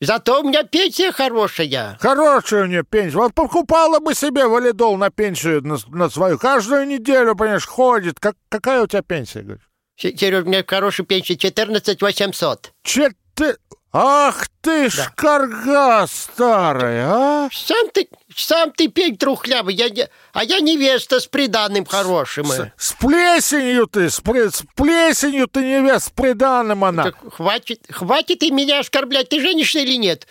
Зато 0.00 0.40
у 0.40 0.44
меня 0.44 0.62
пенсия 0.62 1.12
хорошая. 1.12 1.98
Хорошая 2.00 2.62
у 2.62 2.66
нее 2.66 2.84
пенсия. 2.84 3.16
Вот 3.16 3.34
покупала 3.34 3.98
бы 3.98 4.14
себе 4.14 4.46
валидол 4.46 4.96
на 4.96 5.10
пенсию 5.10 5.62
на, 5.66 5.76
на 5.88 6.08
свою. 6.08 6.38
Каждую 6.38 6.86
неделю, 6.86 7.34
понимаешь, 7.36 7.66
ходит. 7.66 8.18
Как, 8.18 8.34
какая 8.48 8.82
у 8.82 8.86
тебя 8.86 9.02
пенсия? 9.02 9.40
говоришь? 9.42 9.69
Сереж, 10.00 10.44
у 10.44 10.46
меня 10.48 10.64
хорошая 10.66 11.06
пенсия 11.06 11.36
14 11.36 12.00
800. 12.00 12.72
Че 12.82 13.10
ты... 13.34 13.56
Ах 13.92 14.46
ты 14.60 14.88
ж 14.88 15.10
карга 15.16 16.06
старая, 16.06 17.06
а? 17.08 17.48
Сам 17.52 17.88
ты, 17.90 18.08
сам 18.36 18.70
ты 18.70 18.86
пень 18.86 19.16
трухлявый, 19.16 19.74
я, 19.74 19.88
не- 19.88 20.08
а 20.32 20.44
я 20.44 20.60
невеста 20.60 21.18
с 21.18 21.26
приданным 21.26 21.84
хорошим. 21.84 22.46
С, 22.46 22.70
с 22.76 22.92
плесенью 22.92 23.88
ты, 23.88 24.08
с, 24.08 24.22
с 24.22 24.62
плесенью 24.76 25.48
ты 25.48 25.60
невест, 25.64 26.06
с 26.06 26.10
приданным 26.10 26.84
она. 26.84 27.02
Так 27.02 27.16
хватит, 27.34 27.84
хватит 27.90 28.44
и 28.44 28.52
меня 28.52 28.78
оскорблять, 28.78 29.28
ты 29.28 29.40
женишься 29.40 29.80
или 29.80 29.96
нет? 29.96 30.28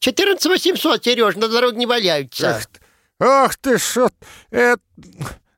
14 0.00 0.44
800, 0.44 1.04
Сереж, 1.04 1.36
на 1.36 1.46
дороге 1.46 1.76
не 1.76 1.86
валяются. 1.86 2.56
Ах, 2.56 2.66
ты- 2.66 2.80
ах 3.20 3.56
ты 3.58 3.78
шо... 3.78 4.10
Это... 4.50 4.80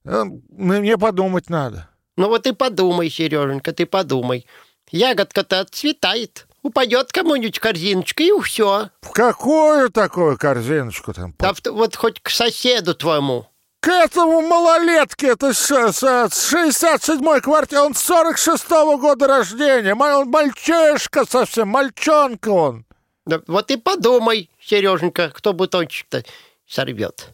э, 0.04 0.24
Мне 0.50 0.98
подумать 0.98 1.48
надо. 1.48 1.88
Ну 2.16 2.28
вот 2.28 2.46
и 2.46 2.52
подумай, 2.52 3.10
Сереженька, 3.10 3.72
ты 3.72 3.86
подумай. 3.86 4.46
Ягодка-то 4.90 5.60
отцветает, 5.60 6.46
упадет 6.62 7.12
кому-нибудь 7.12 7.58
корзиночка, 7.58 8.22
и 8.22 8.30
все. 8.40 8.90
В 9.02 9.10
какую 9.10 9.90
такую 9.90 10.38
корзиночку 10.38 11.12
там? 11.12 11.34
Да 11.38 11.52
вот 11.72 11.96
хоть 11.96 12.20
к 12.20 12.30
соседу 12.30 12.94
твоему. 12.94 13.46
К 13.80 13.88
этому 13.88 14.40
малолетке, 14.40 15.28
это 15.28 15.52
с, 15.52 15.66
с, 15.66 15.98
с 15.98 16.54
67-й 16.54 17.40
квартиры, 17.42 17.82
он 17.82 17.92
46-го 17.92 18.96
года 18.96 19.26
рождения, 19.26 19.94
он 19.94 20.30
мальчишка 20.30 21.26
совсем, 21.26 21.68
мальчонка 21.68 22.48
он. 22.48 22.86
Да 23.26 23.42
вот 23.46 23.70
и 23.70 23.76
подумай, 23.76 24.48
Сереженька, 24.58 25.30
кто 25.30 25.52
бутончик-то 25.52 26.24
сорвет. 26.66 27.30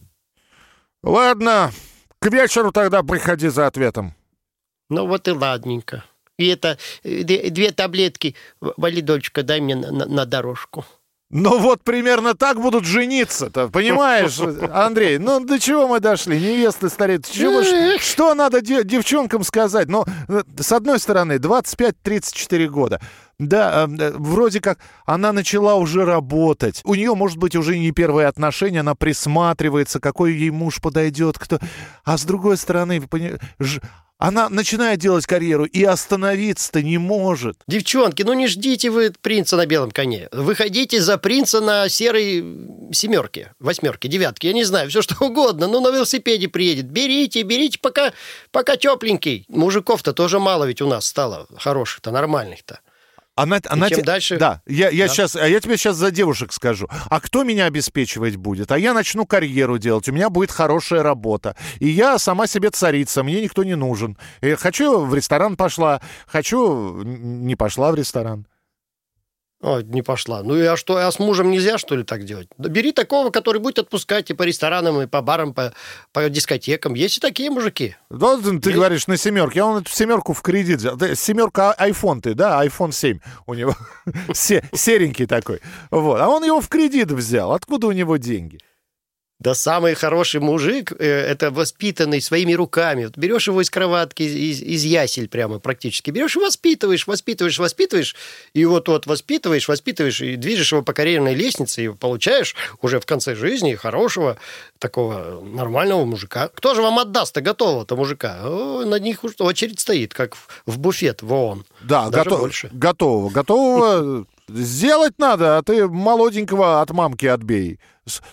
Ладно, 1.02 1.70
к 2.18 2.26
вечеру 2.26 2.72
тогда 2.72 3.02
приходи 3.02 3.48
за 3.48 3.68
ответом. 3.68 4.14
Ну 4.90 5.06
вот 5.06 5.26
и 5.28 5.30
ладненько. 5.30 6.04
И 6.38 6.46
это 6.48 6.76
э, 7.04 7.22
две, 7.22 7.70
таблетки 7.70 8.34
в- 8.60 8.74
валидольчика 8.76 9.42
дай 9.42 9.60
мне 9.60 9.74
на, 9.76 9.90
на- 10.06 10.26
дорожку. 10.26 10.84
Ну 11.32 11.58
вот 11.60 11.82
примерно 11.84 12.34
так 12.34 12.60
будут 12.60 12.84
жениться-то, 12.84 13.68
понимаешь, 13.68 14.36
Андрей? 14.72 15.18
Ну 15.18 15.38
до 15.38 15.60
чего 15.60 15.86
мы 15.86 16.00
дошли? 16.00 16.40
Невесты 16.40 16.88
стареют. 16.88 17.30
Чего 17.30 17.62
что 18.00 18.34
надо 18.34 18.60
де- 18.60 18.82
девчонкам 18.82 19.44
сказать? 19.44 19.88
Ну, 19.88 20.04
э, 20.28 20.42
с 20.58 20.72
одной 20.72 20.98
стороны, 20.98 21.34
25-34 21.38 22.66
года. 22.68 23.00
Да, 23.40 23.88
э, 23.88 23.96
э, 23.98 24.12
вроде 24.16 24.60
как 24.60 24.78
она 25.06 25.32
начала 25.32 25.74
уже 25.76 26.04
работать. 26.04 26.82
У 26.84 26.94
нее, 26.94 27.14
может 27.14 27.38
быть, 27.38 27.56
уже 27.56 27.78
не 27.78 27.90
первые 27.90 28.28
отношения, 28.28 28.80
она 28.80 28.94
присматривается, 28.94 29.98
какой 29.98 30.34
ей 30.34 30.50
муж 30.50 30.80
подойдет, 30.80 31.38
кто... 31.38 31.58
А 32.04 32.18
с 32.18 32.24
другой 32.24 32.58
стороны, 32.58 33.02
она 34.18 34.50
начинает 34.50 34.98
делать 34.98 35.24
карьеру 35.24 35.64
и 35.64 35.82
остановиться-то 35.82 36.82
не 36.82 36.98
может. 36.98 37.56
Девчонки, 37.66 38.22
ну 38.22 38.34
не 38.34 38.46
ждите 38.46 38.90
вы 38.90 39.10
принца 39.22 39.56
на 39.56 39.64
белом 39.64 39.90
коне. 39.90 40.28
Выходите 40.32 41.00
за 41.00 41.16
принца 41.16 41.62
на 41.62 41.88
серой 41.88 42.44
семерке, 42.92 43.54
восьмерке, 43.58 44.08
девятке, 44.08 44.48
я 44.48 44.54
не 44.54 44.64
знаю, 44.64 44.90
все 44.90 45.00
что 45.00 45.24
угодно. 45.24 45.66
Ну, 45.66 45.80
на 45.80 45.90
велосипеде 45.90 46.48
приедет. 46.48 46.90
Берите, 46.90 47.40
берите, 47.42 47.78
пока, 47.80 48.12
пока 48.50 48.76
тепленький. 48.76 49.46
Мужиков-то 49.48 50.12
тоже 50.12 50.38
мало 50.38 50.64
ведь 50.64 50.82
у 50.82 50.86
нас 50.86 51.06
стало 51.06 51.46
хороших-то, 51.56 52.10
нормальных-то. 52.10 52.80
Она, 53.42 53.60
она 53.68 53.88
чем 53.88 53.98
те- 53.98 54.04
дальше- 54.04 54.36
Да, 54.38 54.62
я, 54.66 54.88
я, 54.90 55.06
Да. 55.06 55.12
Сейчас, 55.12 55.36
а 55.36 55.46
я 55.48 55.60
тебе 55.60 55.76
сейчас 55.76 55.96
за 55.96 56.10
девушек 56.10 56.52
скажу. 56.52 56.88
А 57.08 57.20
кто 57.20 57.42
меня 57.44 57.66
обеспечивать 57.66 58.36
будет? 58.36 58.72
А 58.72 58.78
я 58.78 58.94
начну 58.94 59.26
карьеру 59.26 59.78
делать, 59.78 60.08
у 60.08 60.12
меня 60.12 60.30
будет 60.30 60.50
хорошая 60.50 61.02
работа. 61.02 61.56
И 61.78 61.88
я 61.88 62.18
сама 62.18 62.46
себе 62.46 62.70
царица, 62.70 63.22
мне 63.22 63.40
никто 63.42 63.64
не 63.64 63.76
нужен. 63.76 64.16
И 64.40 64.54
хочу 64.54 65.04
в 65.04 65.14
ресторан 65.14 65.56
пошла, 65.56 66.00
хочу 66.26 67.02
не 67.02 67.56
пошла 67.56 67.92
в 67.92 67.94
ресторан. 67.94 68.46
Ой, 69.62 69.84
не 69.84 70.00
пошла. 70.00 70.42
Ну 70.42 70.56
и 70.56 70.62
а 70.62 70.76
что, 70.76 70.96
а 70.96 71.12
с 71.12 71.18
мужем 71.18 71.50
нельзя, 71.50 71.76
что 71.76 71.94
ли, 71.94 72.02
так 72.02 72.24
делать? 72.24 72.48
Да 72.56 72.70
бери 72.70 72.92
такого, 72.92 73.30
который 73.30 73.60
будет 73.60 73.78
отпускать 73.78 74.30
и 74.30 74.34
по 74.34 74.44
ресторанам, 74.44 75.02
и 75.02 75.06
по 75.06 75.20
барам, 75.20 75.52
по, 75.52 75.74
по 76.12 76.30
дискотекам. 76.30 76.94
Есть 76.94 77.18
и 77.18 77.20
такие 77.20 77.50
мужики. 77.50 77.94
Да, 78.08 78.38
ты 78.38 78.72
говоришь 78.72 79.06
на 79.06 79.18
семерке, 79.18 79.62
он 79.62 79.82
эту 79.82 79.90
семерку 79.90 80.32
в 80.32 80.40
кредит 80.40 80.78
взял. 80.78 80.98
Семерка 81.14 81.72
а- 81.72 81.88
iPhone 81.90 82.22
ты, 82.22 82.32
да, 82.32 82.64
iPhone 82.64 82.92
7 82.92 83.18
у 83.46 83.52
него. 83.52 83.74
Се- 84.32 84.64
Серенький 84.72 85.26
такой. 85.26 85.60
Вот. 85.90 86.18
А 86.20 86.28
он 86.28 86.42
его 86.42 86.62
в 86.62 86.68
кредит 86.68 87.12
взял. 87.12 87.52
Откуда 87.52 87.88
у 87.88 87.92
него 87.92 88.16
деньги? 88.16 88.60
Да 89.40 89.54
самый 89.54 89.94
хороший 89.94 90.38
мужик, 90.40 90.92
э, 90.92 91.04
это 91.06 91.50
воспитанный 91.50 92.20
своими 92.20 92.52
руками. 92.52 93.06
Вот 93.06 93.16
берешь 93.16 93.48
его 93.48 93.62
из 93.62 93.70
кроватки, 93.70 94.22
из, 94.22 94.60
из 94.60 94.84
ясель 94.84 95.28
прямо 95.28 95.58
практически. 95.58 96.10
Берешь 96.10 96.36
и 96.36 96.38
воспитываешь, 96.38 97.06
воспитываешь, 97.06 97.58
воспитываешь. 97.58 98.16
И 98.52 98.66
вот 98.66 98.88
вот 98.88 99.06
воспитываешь, 99.06 99.66
воспитываешь, 99.66 100.20
и 100.20 100.36
движешь 100.36 100.72
его 100.72 100.82
по 100.82 100.92
карьерной 100.92 101.34
лестнице, 101.34 101.84
и 101.84 101.88
получаешь 101.88 102.54
уже 102.82 103.00
в 103.00 103.06
конце 103.06 103.34
жизни 103.34 103.74
хорошего, 103.76 104.36
такого 104.78 105.40
нормального 105.42 106.04
мужика. 106.04 106.48
Кто 106.48 106.74
же 106.74 106.82
вам 106.82 106.98
отдаст-то 106.98 107.40
готового-то 107.40 107.96
мужика? 107.96 108.40
О, 108.42 108.84
на 108.84 108.98
них 108.98 109.24
уж 109.24 109.32
очередь 109.38 109.80
стоит, 109.80 110.12
как 110.12 110.34
в, 110.34 110.48
в 110.66 110.78
буфет 110.78 111.22
в 111.22 111.32
ООН. 111.32 111.64
Да, 111.80 112.10
Даже 112.10 112.24
готов, 112.24 112.40
больше. 112.40 112.68
готового. 112.72 113.30
Готового 113.30 114.26
сделать 114.48 115.14
надо, 115.18 115.56
а 115.56 115.62
ты 115.62 115.88
молоденького 115.88 116.82
от 116.82 116.90
мамки 116.90 117.24
отбей. 117.24 117.78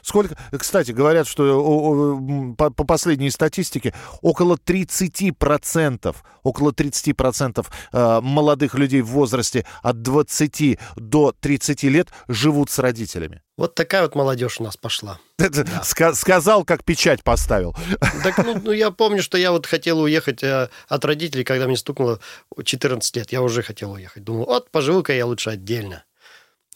Сколько, 0.01 0.35
кстати, 0.57 0.91
говорят, 0.91 1.27
что 1.27 1.43
о- 1.59 1.89
о, 1.89 2.15
м, 2.17 2.55
по, 2.55 2.69
по 2.71 2.83
последней 2.85 3.29
статистике 3.29 3.93
около 4.21 4.57
30%, 4.57 6.15
около 6.43 6.71
30% 6.71 7.67
э, 7.91 8.19
молодых 8.21 8.75
людей 8.75 9.01
в 9.01 9.07
возрасте 9.07 9.65
от 9.83 10.01
20 10.01 10.79
до 10.95 11.33
30 11.39 11.83
лет 11.89 12.07
живут 12.27 12.69
с 12.69 12.79
родителями. 12.79 13.41
Вот 13.57 13.75
такая 13.75 14.03
вот 14.03 14.15
молодежь 14.15 14.59
у 14.59 14.63
нас 14.63 14.77
пошла. 14.77 15.19
Это 15.37 15.61
ска- 15.83 16.13
сказал, 16.13 16.63
как 16.63 16.83
печать 16.83 17.23
поставил. 17.23 17.75
Так, 18.23 18.37
ну, 18.45 18.59
ну, 18.63 18.71
я 18.71 18.91
помню, 18.91 19.21
что 19.21 19.37
я 19.37 19.51
вот 19.51 19.65
хотел 19.65 19.99
уехать 19.99 20.43
э, 20.43 20.69
от 20.87 21.05
родителей, 21.05 21.43
когда 21.43 21.67
мне 21.67 21.75
стукнуло 21.77 22.19
14 22.63 23.15
лет. 23.15 23.31
Я 23.31 23.41
уже 23.41 23.61
хотел 23.63 23.91
уехать. 23.91 24.23
Думал, 24.23 24.45
вот 24.45 24.71
поживу-ка 24.71 25.13
я 25.13 25.25
лучше 25.25 25.49
отдельно. 25.51 26.03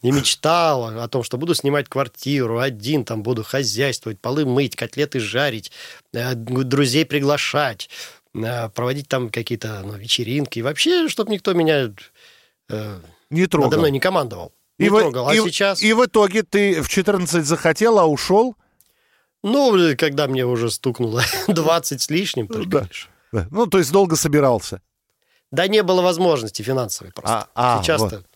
И 0.02 0.10
мечтал 0.10 0.98
о 1.00 1.08
том, 1.08 1.22
что 1.22 1.38
буду 1.38 1.54
снимать 1.54 1.88
квартиру 1.88 2.58
один, 2.58 3.04
там 3.04 3.22
буду 3.22 3.44
хозяйствовать, 3.44 4.20
полы 4.20 4.44
мыть, 4.44 4.74
котлеты 4.74 5.20
жарить, 5.20 5.70
э, 6.12 6.34
друзей 6.34 7.04
приглашать, 7.06 7.88
э, 8.34 8.68
проводить 8.70 9.08
там 9.08 9.30
какие-то 9.30 9.82
ну, 9.84 9.92
вечеринки. 9.94 10.58
И 10.58 10.62
вообще, 10.62 11.08
чтобы 11.08 11.30
никто 11.32 11.52
меня 11.52 11.92
э, 12.68 13.00
Не 13.30 13.46
трогал. 13.46 13.70
надо 13.70 13.78
мной 13.78 13.90
не 13.92 14.00
командовал. 14.00 14.52
Не 14.78 14.86
И 14.86 14.88
в- 14.90 14.98
трогал. 14.98 15.28
А 15.28 15.34
и- 15.34 15.38
сейчас... 15.38 15.80
И 15.82 15.92
в 15.92 16.04
итоге 16.04 16.42
ты 16.42 16.82
в 16.82 16.88
14 16.88 17.44
захотел, 17.46 17.98
а 18.00 18.06
ушел? 18.06 18.56
Ну, 19.44 19.96
когда 19.96 20.26
мне 20.26 20.44
уже 20.46 20.70
стукнуло 20.70 21.22
20 21.46 22.00
с 22.02 22.10
лишним, 22.10 22.48
только 22.48 22.68
Да. 22.68 22.80
лишь. 22.82 23.08
Да. 23.32 23.46
Ну, 23.52 23.66
то 23.66 23.78
есть 23.78 23.92
долго 23.92 24.16
собирался. 24.16 24.80
Да 25.52 25.68
не 25.68 25.82
было 25.84 26.02
возможности 26.02 26.62
финансовой 26.62 27.12
просто. 27.12 27.48
А, 27.54 27.78
а, 27.78 27.82
Сейчас-то 27.82 28.16
вот. 28.16 28.26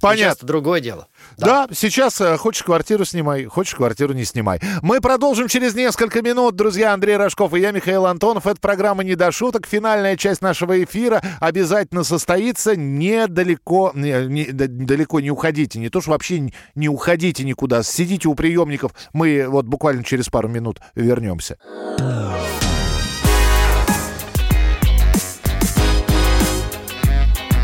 Понятно. 0.00 0.34
сейчас 0.34 0.44
другое 0.44 0.80
дело. 0.80 1.06
Да, 1.38 1.68
сейчас 1.72 2.20
э, 2.20 2.36
хочешь 2.36 2.64
квартиру 2.64 3.04
снимай, 3.04 3.44
хочешь 3.44 3.74
квартиру 3.76 4.12
не 4.14 4.24
снимай. 4.24 4.60
Мы 4.82 5.00
продолжим 5.00 5.46
через 5.46 5.74
несколько 5.76 6.22
минут, 6.22 6.56
друзья. 6.56 6.92
Андрей 6.92 7.16
Рожков 7.16 7.54
и 7.54 7.60
я, 7.60 7.70
Михаил 7.70 8.06
Антонов. 8.06 8.46
Это 8.48 8.60
программа 8.60 9.04
«Не 9.04 9.14
до 9.14 9.30
шуток». 9.30 9.66
Финальная 9.66 10.16
часть 10.16 10.42
нашего 10.42 10.82
эфира 10.82 11.22
обязательно 11.38 12.02
состоится. 12.02 12.74
Недалеко, 12.74 13.92
не, 13.94 14.26
не- 14.26 14.46
да- 14.52 14.66
далеко 14.68 15.20
не 15.20 15.30
уходите. 15.30 15.78
Не 15.78 15.88
то, 15.88 16.00
что 16.00 16.10
вообще 16.10 16.40
не- 16.40 16.54
не 16.74 16.88
уходите 16.88 17.44
никуда. 17.44 17.84
Сидите 17.84 18.28
у 18.28 18.34
приемников. 18.34 18.92
Мы 19.12 19.46
вот 19.48 19.66
буквально 19.66 20.02
через 20.02 20.28
пару 20.28 20.48
минут 20.48 20.80
вернемся. 20.96 21.58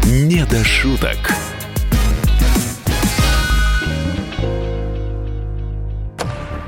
«Не 0.05 0.45
до 0.47 0.65
шуток». 0.65 1.17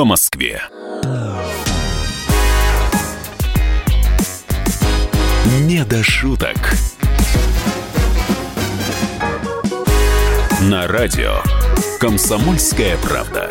по 0.00 0.06
Москве. 0.06 0.62
Не 5.66 5.84
до 5.84 6.02
шуток. 6.02 6.56
На 10.62 10.86
радио 10.86 11.42
«Комсомольская 11.98 12.96
правда». 12.96 13.50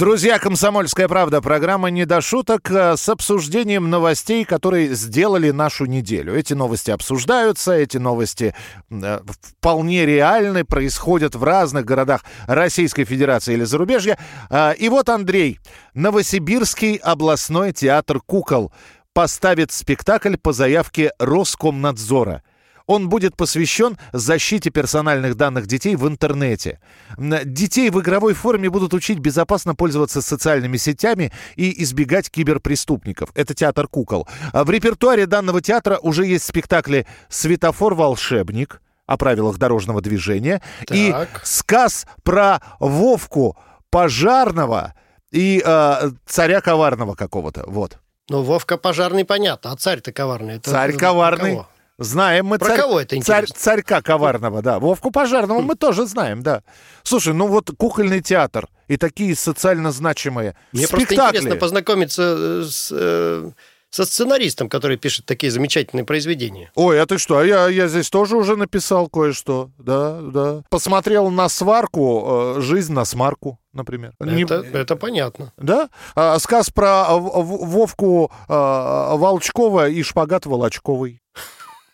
Друзья, 0.00 0.38
«Комсомольская 0.38 1.08
правда», 1.08 1.42
программа 1.42 1.90
«Не 1.90 2.06
до 2.06 2.22
шуток» 2.22 2.70
э, 2.70 2.96
с 2.96 3.06
обсуждением 3.10 3.90
новостей, 3.90 4.46
которые 4.46 4.94
сделали 4.94 5.50
нашу 5.50 5.84
неделю. 5.84 6.34
Эти 6.34 6.54
новости 6.54 6.90
обсуждаются, 6.90 7.74
эти 7.74 7.98
новости 7.98 8.54
э, 8.88 9.20
вполне 9.58 10.06
реальны, 10.06 10.64
происходят 10.64 11.34
в 11.34 11.44
разных 11.44 11.84
городах 11.84 12.24
Российской 12.46 13.04
Федерации 13.04 13.52
или 13.52 13.64
зарубежья. 13.64 14.18
Э, 14.48 14.72
И 14.74 14.88
вот, 14.88 15.10
Андрей, 15.10 15.60
Новосибирский 15.92 16.94
областной 16.96 17.74
театр 17.74 18.22
кукол 18.24 18.72
поставит 19.12 19.70
спектакль 19.70 20.38
по 20.38 20.54
заявке 20.54 21.12
Роскомнадзора– 21.18 22.42
он 22.90 23.08
будет 23.08 23.36
посвящен 23.36 23.96
защите 24.12 24.70
персональных 24.70 25.36
данных 25.36 25.68
детей 25.68 25.94
в 25.94 26.08
интернете. 26.08 26.80
Детей 27.16 27.88
в 27.88 28.00
игровой 28.00 28.34
форме 28.34 28.68
будут 28.68 28.94
учить 28.94 29.20
безопасно 29.20 29.76
пользоваться 29.76 30.20
социальными 30.20 30.76
сетями 30.76 31.30
и 31.54 31.84
избегать 31.84 32.30
киберпреступников. 32.30 33.30
Это 33.36 33.54
театр 33.54 33.86
кукол. 33.86 34.26
А 34.52 34.64
В 34.64 34.70
репертуаре 34.70 35.26
данного 35.26 35.60
театра 35.60 35.98
уже 36.02 36.26
есть 36.26 36.44
спектакли 36.44 37.06
«Светофор-волшебник», 37.28 38.80
о 39.06 39.16
правилах 39.16 39.58
дорожного 39.58 40.00
движения, 40.00 40.60
и 40.90 41.10
Так. 41.12 41.40
сказ 41.44 42.06
про 42.24 42.60
Вовку 42.80 43.56
Пожарного 43.90 44.94
и 45.32 45.62
э, 45.64 46.10
царя 46.26 46.60
коварного 46.60 47.14
какого-то. 47.14 47.64
Вот. 47.66 47.98
Ну, 48.28 48.42
Вовка 48.42 48.76
пожарный, 48.76 49.24
понятно. 49.24 49.72
А 49.72 49.76
царь-то 49.76 50.12
коварный. 50.12 50.54
Это 50.56 50.70
Царь 50.70 50.96
коварный. 50.96 51.50
кого? 51.56 51.68
Знаем 52.00 52.46
мы 52.46 52.58
Про 52.58 52.68
царь- 52.68 52.80
кого 52.80 53.00
это 53.00 53.20
царь- 53.20 53.46
царька 53.54 54.00
коварного, 54.00 54.62
да. 54.62 54.78
Вовку 54.78 55.10
Пожарного 55.10 55.60
мы 55.60 55.74
тоже 55.74 56.06
знаем, 56.06 56.42
да. 56.42 56.62
Слушай, 57.02 57.34
ну 57.34 57.46
вот 57.46 57.70
кукольный 57.76 58.22
театр 58.22 58.68
и 58.88 58.96
такие 58.96 59.36
социально 59.36 59.92
значимые 59.92 60.56
Мне 60.72 60.88
просто 60.88 61.06
спектакли. 61.06 61.36
интересно 61.40 61.60
познакомиться 61.60 62.22
э, 62.38 62.64
с, 62.66 62.88
э, 62.90 63.50
со 63.90 64.04
сценаристом, 64.06 64.70
который 64.70 64.96
пишет 64.96 65.26
такие 65.26 65.52
замечательные 65.52 66.04
произведения. 66.04 66.72
Ой, 66.74 66.98
а 67.02 67.04
ты 67.04 67.18
что? 67.18 67.36
А 67.36 67.44
я, 67.44 67.68
я 67.68 67.86
здесь 67.86 68.08
тоже 68.08 68.36
уже 68.38 68.56
написал 68.56 69.08
кое-что. 69.10 69.68
Да, 69.76 70.20
да. 70.22 70.62
Посмотрел 70.70 71.28
на 71.28 71.50
сварку, 71.50 72.54
э, 72.56 72.60
жизнь 72.62 72.94
на 72.94 73.04
смарку, 73.04 73.58
например. 73.74 74.14
Не- 74.20 74.44
Это, 74.44 74.64
это 74.72 74.96
понятно. 74.96 75.52
Да? 75.58 75.90
А, 76.14 76.38
сказ 76.38 76.70
про 76.70 77.08
э, 77.10 77.18
Вовку 77.18 78.30
э, 78.48 78.52
Волчкова 78.54 79.90
и 79.90 80.02
шпагат 80.02 80.46
Волочковый. 80.46 81.20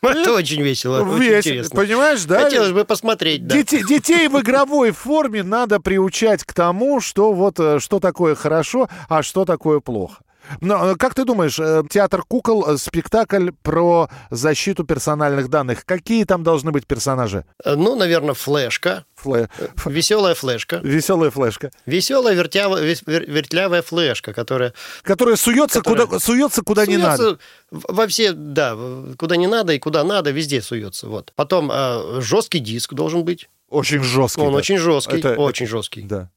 Это 0.03 0.33
очень 0.35 0.63
весело, 0.63 1.03
очень 1.03 1.23
Весело, 1.23 1.39
интересно. 1.39 1.77
Понимаешь, 1.77 2.25
да? 2.25 2.45
Хотелось 2.45 2.73
бы 2.73 2.85
посмотреть, 2.85 3.47
да. 3.47 3.57
Детей, 3.57 3.83
детей 3.83 4.29
в 4.29 4.39
игровой 4.41 4.91
форме 4.91 5.43
надо 5.43 5.81
приучать 5.81 6.45
к 6.45 6.53
тому, 6.53 7.01
что 7.01 7.33
вот 7.33 7.59
э, 7.59 7.81
что 7.81 7.99
такое 7.99 8.35
хорошо, 8.35 8.89
а 9.09 9.23
что 9.23 9.45
такое 9.45 9.81
плохо. 9.81 10.23
Но, 10.61 10.91
э, 10.93 10.97
как 10.97 11.15
ты 11.15 11.25
думаешь, 11.25 11.59
э, 11.59 11.83
театр 11.91 12.23
кукол, 12.27 12.67
э, 12.69 12.77
спектакль 12.79 13.51
про 13.63 14.09
защиту 14.31 14.85
персональных 14.85 15.49
данных, 15.49 15.85
какие 15.85 16.25
там 16.25 16.43
должны 16.43 16.71
быть 16.73 16.87
персонажи? 16.87 17.45
Ну, 17.65 17.97
наверное, 17.97 18.35
флешка. 18.35 19.05
Флэ... 19.17 19.49
Веселая 19.87 20.35
флешка. 20.35 20.77
Веселая 20.83 21.31
флешка. 21.31 21.71
Веселая 21.87 22.35
вертява- 22.35 22.81
вертлявая 22.81 23.83
флешка, 23.83 24.33
которая... 24.33 24.73
Которая 25.03 25.37
суется, 25.37 25.81
Которая 25.81 26.07
Куда, 26.07 26.19
суется 26.21 26.63
куда 26.63 26.87
не 26.87 26.95
суется 26.99 27.23
надо. 27.25 27.39
в- 27.71 27.85
Во 27.95 28.07
все, 28.07 28.33
да, 28.33 28.77
куда 29.19 29.37
не 29.37 29.47
надо 29.47 29.73
и 29.73 29.79
куда 29.79 30.05
надо, 30.05 30.31
везде 30.31 30.61
суется. 30.63 31.09
Вот. 31.09 31.33
Потом 31.35 31.71
э, 31.73 32.21
жесткий 32.21 32.59
диск 32.61 32.93
должен 32.95 33.25
быть. 33.25 33.49
Очень 33.69 34.03
жесткий. 34.03 34.43
Он 34.43 34.53
да. 34.53 34.59
очень 34.59 34.79
жесткий, 34.79 35.19
Это- 35.19 35.35
очень 35.37 35.67
жесткий. 35.67 36.03
Да. 36.03 36.31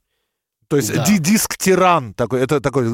То 0.68 0.78
есть 0.78 0.94
Да. 0.94 1.04
ди- 1.06 1.18
диск-тиран 1.20 2.14
такой, 2.14 2.42
это 2.42 2.62
такой 2.62 2.88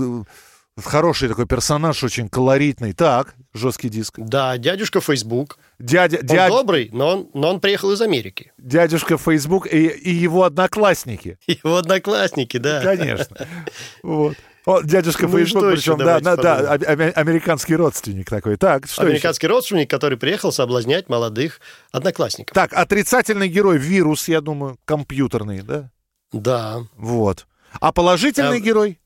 хороший 0.83 1.29
такой 1.29 1.45
персонаж, 1.45 2.03
очень 2.03 2.27
колоритный. 2.27 2.93
Так, 2.93 3.35
жесткий 3.53 3.89
диск. 3.89 4.15
Да, 4.17 4.57
дядюшка 4.57 4.99
Facebook. 4.99 5.57
Дядя, 5.79 6.17
Он 6.19 6.25
дядя, 6.25 6.49
добрый, 6.49 6.89
но 6.91 7.07
он, 7.09 7.29
но 7.33 7.49
он 7.51 7.59
приехал 7.59 7.91
из 7.91 8.01
Америки. 8.01 8.51
дядюшка 8.57 9.17
Facebook 9.17 9.67
и, 9.67 9.87
и 9.87 10.13
его 10.13 10.43
одноклассники. 10.43 11.37
Его 11.47 11.77
одноклассники, 11.77 12.57
да. 12.57 12.81
Конечно. 12.81 13.47
Вот. 14.03 14.35
О, 14.65 14.81
дядюшка 14.81 15.27
Ну 15.27 15.37
Facebook, 15.37 15.63
еще? 15.65 15.95
причем, 15.95 15.97
да, 15.99 16.19
да, 16.19 16.35
да, 16.35 16.57
американский 16.73 17.75
родственник 17.75 18.27
такой. 18.29 18.57
Так, 18.57 18.87
что 18.87 19.03
еще? 19.03 19.09
Американский 19.11 19.45
родственник, 19.47 19.89
который 19.89 20.17
приехал 20.17 20.51
соблазнять 20.51 21.07
молодых 21.07 21.59
одноклассников. 21.91 22.55
Так, 22.55 22.73
отрицательный 22.73 23.47
герой, 23.47 23.77
вирус, 23.77 24.27
я 24.27 24.41
думаю, 24.41 24.79
компьютерный, 24.85 25.61
да? 25.61 25.91
Да. 26.31 26.79
Вот. 26.97 27.45
А 27.79 27.91
положительный 27.91 28.57
А- 28.57 28.59
герой? 28.59 28.99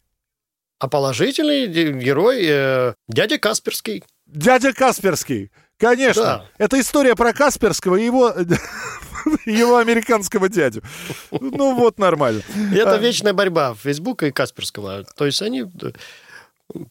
А 0.80 0.88
положительный 0.88 1.68
герой 1.68 2.46
э, 2.48 2.94
дядя 3.08 3.38
Касперский. 3.38 4.04
Дядя 4.26 4.74
Касперский. 4.74 5.52
Конечно. 5.78 6.24
Да. 6.24 6.46
Это 6.58 6.80
история 6.80 7.16
про 7.16 7.34
Касперского 7.34 7.98
и 7.98 8.06
его, 8.06 8.34
его 9.46 9.78
американского 9.78 10.50
дядю. 10.50 10.82
Ну 11.32 11.76
вот, 11.76 12.00
нормально. 12.00 12.42
Это 12.74 12.94
А, 12.96 12.98
вечная 12.98 13.34
борьба 13.34 13.74
Фейсбука 13.76 14.28
и 14.28 14.32
Касперского. 14.32 15.04
То 15.16 15.26
есть 15.26 15.42
они 15.42 15.62
э, 15.64 15.92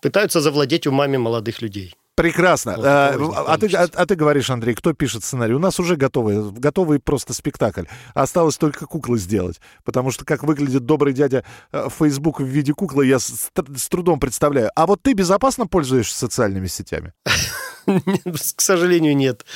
пытаются 0.01 0.41
завладеть 0.41 0.87
умами 0.87 1.17
молодых 1.17 1.63
людей. 1.63 1.95
Прекрасно. 2.19 2.75
Вот 2.77 2.85
А, 2.85 3.15
а, 3.47 3.59
ты, 3.59 3.75
а, 3.77 3.89
а 3.93 4.07
ты 4.07 4.17
говоришь, 4.17 4.51
Андрей, 4.51 4.75
кто 4.75 4.93
пишет 4.93 5.23
сценарий? 5.23 5.55
У 5.55 5.61
нас 5.61 5.79
уже 5.79 5.95
готовый, 5.95 6.51
готовый 6.51 6.99
просто 6.99 7.33
спектакль. 7.33 7.85
Осталось 8.13 8.57
только 8.57 8.87
куклы 8.87 9.19
сделать. 9.19 9.61
Потому 9.85 10.11
что 10.11 10.25
как 10.25 10.43
выглядит 10.43 10.85
добрый 10.85 11.13
дядя 11.13 11.45
э, 11.71 11.89
в 11.89 11.93
Facebook 11.93 12.41
в 12.41 12.45
виде 12.45 12.75
куклы, 12.75 13.07
я 13.07 13.21
с, 13.21 13.51
с 13.77 13.89
трудом 13.89 14.19
представляю. 14.19 14.71
А 14.75 14.87
вот 14.87 15.01
ты 15.01 15.13
безопасно 15.13 15.69
пользуешься 15.69 16.19
социальными 16.19 16.67
сетями? 16.67 17.13
К 17.87 18.61
сожалению, 18.61 19.17
нет. 19.17 19.47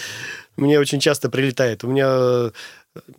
Мне 0.56 0.78
очень 0.78 1.00
часто 1.00 1.28
прилетает. 1.30 1.82
У 1.82 1.88
меня 1.88 2.06
э, 2.08 2.50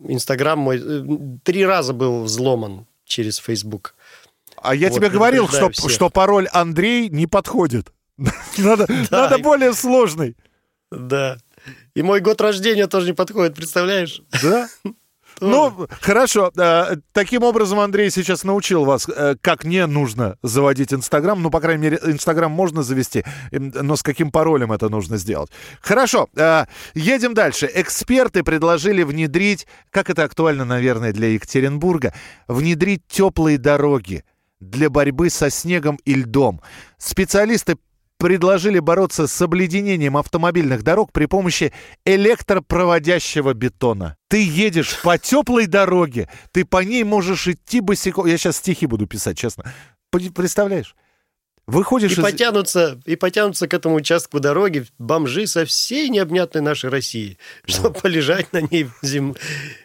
Инстаграм 0.08 0.58
мой 0.58 0.80
э, 0.82 1.04
три 1.42 1.66
раза 1.66 1.92
был 1.92 2.22
взломан 2.22 2.86
через 3.04 3.36
Фейсбук. 3.36 3.94
А 4.56 4.74
я 4.74 4.88
Вот, 4.88 4.96
тебе 4.96 5.10
говорил, 5.10 5.48
что, 5.48 5.70
всех. 5.70 5.90
что 5.90 6.08
пароль 6.08 6.48
Андрей 6.50 7.10
не 7.10 7.26
подходит. 7.26 7.93
Надо, 8.58 8.86
Да. 9.10 9.22
надо 9.28 9.38
более 9.38 9.72
сложный. 9.74 10.36
Да. 10.90 11.36
И 11.94 12.02
мой 12.02 12.20
год 12.20 12.40
рождения 12.40 12.86
тоже 12.86 13.06
не 13.08 13.12
подходит, 13.14 13.54
представляешь? 13.54 14.22
Да? 14.42 14.68
Ну, 15.40 15.88
хорошо. 16.00 16.52
Э, 16.56 16.94
Таким 17.12 17.42
образом, 17.42 17.80
Андрей 17.80 18.08
сейчас 18.12 18.44
научил 18.44 18.84
вас, 18.84 19.08
э, 19.08 19.34
как 19.40 19.64
не 19.64 19.84
нужно 19.88 20.38
заводить 20.44 20.94
Инстаграм. 20.94 21.42
Ну, 21.42 21.50
по 21.50 21.58
крайней 21.60 21.82
мере, 21.82 21.98
Инстаграм 22.04 22.52
можно 22.52 22.84
завести, 22.84 23.24
м, 23.50 23.72
но 23.74 23.96
с 23.96 24.04
каким 24.04 24.30
паролем 24.30 24.70
это 24.70 24.88
нужно 24.88 25.16
сделать. 25.16 25.50
Хорошо. 25.80 26.28
э, 26.36 26.66
Едем 26.94 27.34
дальше. 27.34 27.68
Эксперты 27.74 28.44
предложили 28.44 29.02
внедрить, 29.02 29.66
как 29.90 30.08
это 30.08 30.22
актуально, 30.22 30.64
наверное, 30.64 31.12
для 31.12 31.26
Екатеринбурга, 31.30 32.14
внедрить 32.46 33.02
теплые 33.08 33.58
дороги 33.58 34.22
для 34.60 34.88
борьбы 34.88 35.30
со 35.30 35.50
снегом 35.50 35.98
и 36.04 36.14
льдом. 36.14 36.60
Специалисты 36.96 37.76
предложили 38.24 38.78
бороться 38.78 39.26
с 39.26 39.42
обледенением 39.42 40.16
автомобильных 40.16 40.82
дорог 40.82 41.12
при 41.12 41.26
помощи 41.26 41.74
электропроводящего 42.06 43.52
бетона. 43.52 44.16
Ты 44.28 44.42
едешь 44.42 44.98
по 45.02 45.18
теплой 45.18 45.66
дороге, 45.66 46.30
ты 46.50 46.64
по 46.64 46.82
ней 46.82 47.04
можешь 47.04 47.46
идти 47.48 47.80
босиком. 47.80 48.24
Я 48.24 48.38
сейчас 48.38 48.56
стихи 48.56 48.86
буду 48.86 49.06
писать, 49.06 49.36
честно. 49.36 49.70
Представляешь? 50.10 50.96
Выходишь 51.66 52.12
И 52.12 52.14
из... 52.14 52.22
потянутся, 52.22 52.98
и 53.04 53.14
потянутся 53.14 53.68
к 53.68 53.74
этому 53.74 53.96
участку 53.96 54.40
дороги 54.40 54.86
бомжи 54.96 55.46
со 55.46 55.66
всей 55.66 56.08
необъятной 56.08 56.62
нашей 56.62 56.88
России, 56.88 57.36
чтобы 57.66 57.92
полежать 57.92 58.54
на 58.54 58.62
ней 58.62 58.88
зим... 59.02 59.36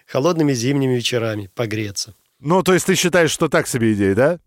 холодными 0.07 0.53
зимними 0.53 0.95
вечерами, 0.95 1.51
погреться. 1.53 2.15
Ну, 2.39 2.63
то 2.63 2.73
есть 2.73 2.85
ты 2.85 2.95
считаешь, 2.95 3.31
что 3.31 3.49
так 3.49 3.67
себе 3.67 3.91
идея, 3.91 4.15
да? 4.15 4.39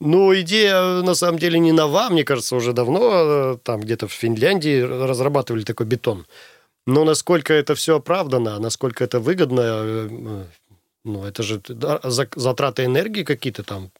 Ну, 0.00 0.34
идея, 0.40 1.02
на 1.02 1.14
самом 1.14 1.38
деле, 1.38 1.58
не 1.58 1.72
нова. 1.72 2.08
Мне 2.10 2.24
кажется, 2.24 2.56
уже 2.56 2.72
давно 2.72 3.00
э, 3.12 3.56
там 3.62 3.80
где-то 3.80 4.08
в 4.08 4.12
Финляндии 4.12 4.80
разрабатывали 4.80 5.62
такой 5.62 5.86
бетон. 5.86 6.26
Но 6.86 7.04
насколько 7.04 7.52
это 7.54 7.74
все 7.74 7.96
оправдано, 7.96 8.58
насколько 8.58 9.04
это 9.04 9.20
выгодно, 9.20 9.60
э, 9.60 10.08
э, 10.10 10.44
ну, 11.04 11.24
это 11.24 11.42
же 11.42 11.60
затраты 12.34 12.84
энергии 12.84 13.22
какие-то 13.22 13.62
там 13.62 13.90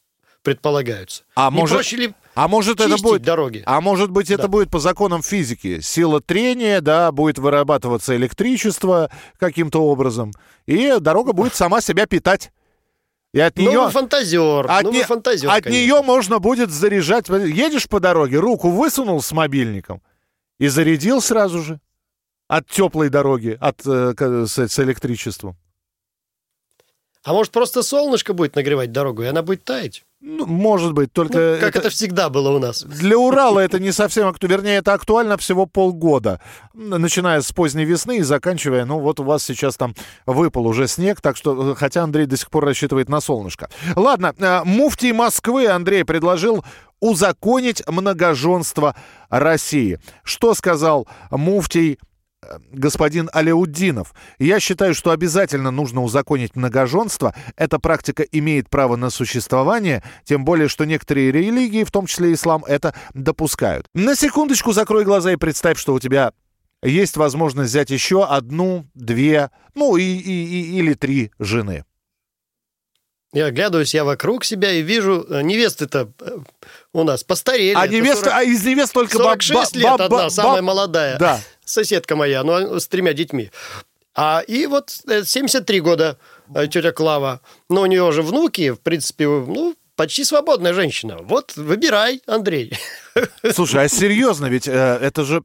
предполагаются. 0.43 1.23
А 1.37 1.51
Не 1.51 1.59
может, 1.59 1.77
проще 1.77 1.97
ли 1.97 2.13
а 2.35 2.49
может 2.49 2.81
это 2.81 2.97
будет, 3.03 3.23
дороги? 3.23 3.63
а 3.67 3.81
может 3.81 4.11
быть 4.11 4.31
это 4.31 4.43
Да. 4.45 4.49
будет 4.49 4.71
по 4.71 4.79
законам 4.79 5.23
физики. 5.23 5.81
Сила 5.81 6.21
трения, 6.21 6.81
да, 6.81 7.13
будет 7.13 7.39
вырабатываться 7.39 8.17
электричество 8.17 9.11
каким-то 9.39 9.83
образом, 9.83 10.33
и 10.67 10.95
дорога 10.99 11.33
будет 11.33 11.55
сама 11.55 11.81
себя 11.81 12.07
питать. 12.07 12.51
И 13.33 13.39
от 13.41 13.57
Ну, 13.57 13.71
нее... 13.71 13.81
вы 13.85 13.91
фантазер, 13.91 14.67
От, 14.69 14.83
ну, 14.83 14.93
не- 14.93 15.05
фантазер, 15.05 15.49
от 15.51 15.63
конечно. 15.65 15.71
нее 15.71 16.03
можно 16.03 16.39
будет 16.41 16.71
заряжать. 16.71 17.29
Едешь 17.29 17.89
по 17.89 18.01
дороге, 18.01 18.39
руку 18.39 18.71
высунул 18.71 19.23
с 19.23 19.31
мобильником 19.33 20.03
и 20.59 20.67
зарядил 20.69 21.21
сразу 21.21 21.61
же. 21.63 21.81
От 22.49 22.67
теплой 22.67 23.09
дороги, 23.09 23.57
от, 23.61 23.87
э, 23.87 24.47
с, 24.47 24.59
с 24.59 24.79
электричеством. 24.81 25.57
А 27.23 27.33
может, 27.35 27.53
просто 27.53 27.83
солнышко 27.83 28.33
будет 28.33 28.57
нагревать 28.57 28.93
дорогу, 28.93 29.23
и 29.23 29.27
она 29.27 29.43
будет 29.43 29.65
таять? 29.65 30.05
Ну, 30.23 30.47
может 30.47 30.93
быть, 30.93 31.13
только... 31.13 31.59
Ну, 31.59 31.61
как 31.61 31.77
это... 31.77 31.91
всегда 31.91 32.29
было 32.29 32.51
у 32.51 32.59
нас. 32.59 32.83
Для 32.83 33.19
Урала 33.19 33.61
это 33.61 33.79
не 33.79 33.91
совсем 33.91 34.29
актуально. 34.29 34.55
Вернее, 34.55 34.77
это 34.77 34.93
актуально 34.93 35.37
всего 35.39 35.65
полгода. 35.65 36.41
Начиная 36.75 37.41
с 37.41 37.53
поздней 37.53 37.85
весны 37.85 38.19
и 38.19 38.23
заканчивая, 38.23 38.85
ну 38.85 39.01
вот 39.01 39.21
у 39.21 39.23
вас 39.23 39.43
сейчас 39.43 39.77
там 39.77 39.95
выпал 40.27 40.67
уже 40.67 40.89
снег, 40.89 41.21
так 41.21 41.37
что, 41.37 41.73
э, 41.73 41.75
хотя 41.75 42.03
Андрей 42.03 42.27
до 42.27 42.37
сих 42.37 42.51
пор 42.51 42.65
рассчитывает 42.67 43.09
на 43.09 43.21
солнышко. 43.21 43.71
Ладно, 43.97 44.35
э, 44.39 44.61
муфтий 44.65 45.13
Москвы 45.13 45.69
Андрей 45.69 46.05
предложил 46.05 46.65
узаконить 47.01 47.83
многоженство 47.87 48.95
России. 49.31 50.01
Что 50.23 50.55
сказал 50.55 51.09
муфтий 51.31 51.99
господин 52.73 53.29
Аляуддинов. 53.33 54.15
Я 54.39 54.61
считаю, 54.61 54.95
что 54.95 55.11
обязательно 55.11 55.71
нужно 55.71 56.03
узаконить 56.03 56.57
многоженство. 56.57 57.35
Эта 57.57 57.79
практика 57.79 58.23
имеет 58.23 58.71
право 58.71 58.97
на 58.97 59.11
существование, 59.11 60.03
тем 60.25 60.45
более, 60.45 60.69
что 60.69 60.85
некоторые 60.85 61.33
религии, 61.33 61.85
в 61.85 61.91
том 61.91 62.07
числе 62.07 62.33
ислам, 62.33 62.65
это 62.65 62.95
допускают. 63.15 63.87
На 63.95 64.17
секундочку 64.17 64.73
закрой 64.73 65.05
глаза 65.05 65.33
и 65.33 65.37
представь, 65.37 65.79
что 65.79 65.95
у 65.95 66.01
тебя 66.01 66.33
есть 66.83 67.17
возможность 67.17 67.71
взять 67.71 67.91
еще 67.91 68.25
одну, 68.25 68.87
две, 68.95 69.51
ну 69.75 69.97
и, 69.97 70.03
и- 70.03 70.45
и- 70.45 70.79
или 70.79 70.95
три 70.95 71.31
жены. 71.39 71.85
Я 73.33 73.47
оглядываюсь 73.47 73.95
я 73.95 74.03
вокруг 74.05 74.45
себя 74.45 74.73
и 74.73 74.83
вижу, 74.83 75.25
э, 75.29 75.43
невесты-то 75.43 76.11
э, 76.21 76.39
у 76.93 77.05
нас 77.05 77.23
постарели. 77.23 77.75
А 77.77 77.87
невеста, 77.87 78.25
40 78.25 78.35
а 78.39 78.43
из 78.43 78.67
невест 78.67 78.93
только 78.93 79.19
баб- 79.19 79.41
46 79.41 79.75
ба- 79.75 79.79
лет 79.79 79.87
ба- 79.99 80.05
одна, 80.07 80.09
ба- 80.25 80.31
самая 80.31 80.57
баб- 80.57 80.65
молодая. 80.65 81.17
Да. 81.19 81.41
Соседка 81.71 82.17
моя, 82.17 82.43
ну, 82.43 82.81
с 82.81 82.89
тремя 82.89 83.13
детьми. 83.13 83.51
А 84.15 84.43
и 84.47 84.67
вот 84.67 85.01
э, 85.07 85.25
73 85.25 85.81
года 85.81 86.19
э, 86.55 86.67
тетя 86.67 86.93
Клава. 86.93 87.41
Но 87.69 87.83
у 87.83 87.87
нее 87.87 88.03
уже 88.03 88.23
внуки, 88.23 88.71
в 88.73 88.81
принципе, 88.81 89.27
ну, 89.27 89.77
почти 90.01 90.25
свободная 90.25 90.73
женщина. 90.73 91.19
Вот, 91.21 91.53
выбирай, 91.57 92.23
Андрей. 92.27 92.73
Слушай, 93.53 93.85
а 93.85 93.89
серьезно, 93.89 94.47
ведь 94.47 94.67
э, 94.67 94.73
это 94.73 95.25
же... 95.25 95.43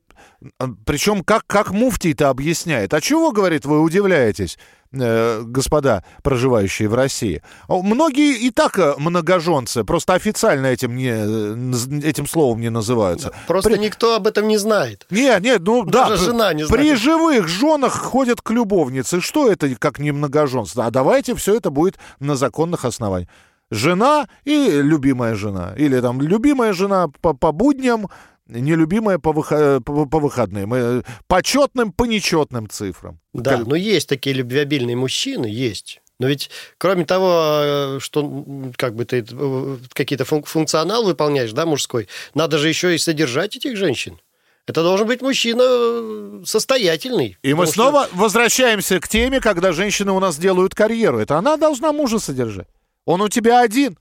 Причем 0.86 1.26
как, 1.26 1.44
как 1.46 1.72
муфтий-то 1.72 2.30
объясняет. 2.30 2.94
А 2.94 3.02
чего, 3.02 3.34
говорит, 3.34 3.66
вы 3.66 3.82
удивляетесь, 3.82 4.58
э, 4.94 5.42
господа, 5.46 6.06
проживающие 6.24 6.88
в 6.88 6.94
России? 6.94 7.42
Многие 7.68 8.38
и 8.38 8.50
так 8.50 8.80
э, 8.80 8.94
многоженцы, 8.98 9.84
просто 9.84 10.14
официально 10.14 10.68
этим, 10.68 10.96
не, 10.96 11.12
э, 11.12 12.08
этим 12.08 12.26
словом 12.26 12.62
не 12.62 12.70
называются. 12.70 13.34
Просто 13.48 13.70
При- 13.72 13.78
никто 13.80 14.16
об 14.16 14.26
этом 14.26 14.48
не 14.48 14.58
знает. 14.58 15.06
Не, 15.10 15.38
нет, 15.42 15.64
ну 15.66 15.84
да. 15.84 16.08
Даже 16.08 16.24
при- 16.24 16.32
жена 16.32 16.54
не 16.54 16.64
При 16.66 16.84
знает. 16.84 17.00
живых 17.00 17.48
женах 17.50 17.94
ходят 17.94 18.40
к 18.42 18.52
любовнице. 18.52 19.20
Что 19.20 19.52
это 19.52 19.76
как 19.76 20.00
не 20.00 20.12
многоженство? 20.14 20.86
А 20.86 20.92
давайте 20.92 21.36
все 21.36 21.56
это 21.58 21.72
будет 21.72 21.96
на 22.22 22.38
законных 22.38 22.86
основаниях. 22.86 23.30
Жена 23.72 24.28
и 24.44 24.70
любимая 24.82 25.36
жена. 25.36 25.74
Или 25.78 26.00
там 26.00 26.22
любимая 26.22 26.74
жена 26.74 27.08
по, 27.22 27.34
по 27.34 27.52
будням, 27.52 28.10
нелюбимая 28.48 29.18
по, 29.18 29.30
выха- 29.32 29.82
по, 29.82 30.06
по 30.06 30.20
выходным. 30.20 30.74
Э, 30.74 31.02
По 31.28 31.42
четным, 31.42 31.92
по 31.92 32.06
нечетным 32.06 32.70
цифрам. 32.70 33.20
Да, 33.34 33.58
Как- 33.58 33.68
но 33.68 33.76
есть 33.76 34.08
такие 34.08 34.36
любвеобильные 34.36 34.96
мужчины, 34.96 35.48
есть. 35.48 36.02
Но 36.20 36.28
ведь, 36.28 36.50
кроме 36.78 37.06
того, 37.06 37.42
э, 37.64 38.00
что 38.00 38.44
как 38.78 38.96
бы 38.96 39.04
ты 39.06 39.26
э, 39.30 39.78
какие-то 39.94 40.24
фун- 40.26 40.46
функционал 40.46 41.04
выполняешь, 41.04 41.52
да, 41.52 41.66
мужской, 41.66 42.08
надо 42.36 42.58
же 42.60 42.70
еще 42.70 42.94
и 42.94 42.98
содержать 43.00 43.58
этих 43.58 43.76
женщин. 43.78 44.20
Это 44.68 44.82
должен 44.84 45.08
быть 45.08 45.22
мужчина 45.22 46.46
состоятельный. 46.46 47.38
И 47.44 47.54
мы 47.54 47.66
Потому 47.66 47.74
что- 47.74 47.74
снова 47.74 48.10
возвращаемся 48.14 49.00
к 49.00 49.08
теме, 49.08 49.40
когда 49.42 49.72
женщины 49.74 50.12
у 50.12 50.20
нас 50.20 50.38
делают 50.38 50.74
карьеру. 50.76 51.20
Это 51.20 51.38
она 51.38 51.58
должна 51.58 51.92
мужа 51.92 52.20
содержать. 52.20 52.68
Он 53.06 53.22
у 53.22 53.30
тебя 53.30 53.62
один. 53.62 53.98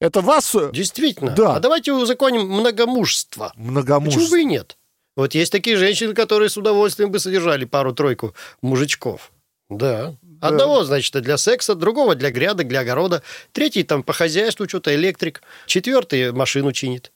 Это 0.00 0.20
вас 0.20 0.54
э, 0.54 0.70
Действительно. 0.72 1.30
Да. 1.30 1.56
А 1.56 1.60
давайте 1.60 1.92
узаконим 1.92 2.42
многомужество. 2.42 3.52
многомужество. 3.56 4.20
Почему 4.20 4.30
бы 4.30 4.42
и 4.42 4.44
нет? 4.44 4.76
Вот 5.16 5.34
есть 5.34 5.50
такие 5.50 5.76
женщины, 5.76 6.12
которые 6.12 6.50
с 6.50 6.56
удовольствием 6.58 7.10
бы 7.10 7.18
содержали 7.18 7.64
пару-тройку 7.64 8.34
мужичков. 8.60 9.32
Да. 9.70 10.14
Одного, 10.40 10.84
значит, 10.84 11.14
для 11.22 11.38
секса, 11.38 11.74
другого 11.74 12.14
для 12.14 12.30
грядок, 12.30 12.68
для 12.68 12.80
огорода. 12.80 13.22
Третий 13.52 13.82
там 13.82 14.02
по 14.02 14.12
хозяйству 14.12 14.68
что-то 14.68 14.94
электрик. 14.94 15.42
Четвертый 15.66 16.32
машину 16.32 16.72
чинит. 16.72 17.12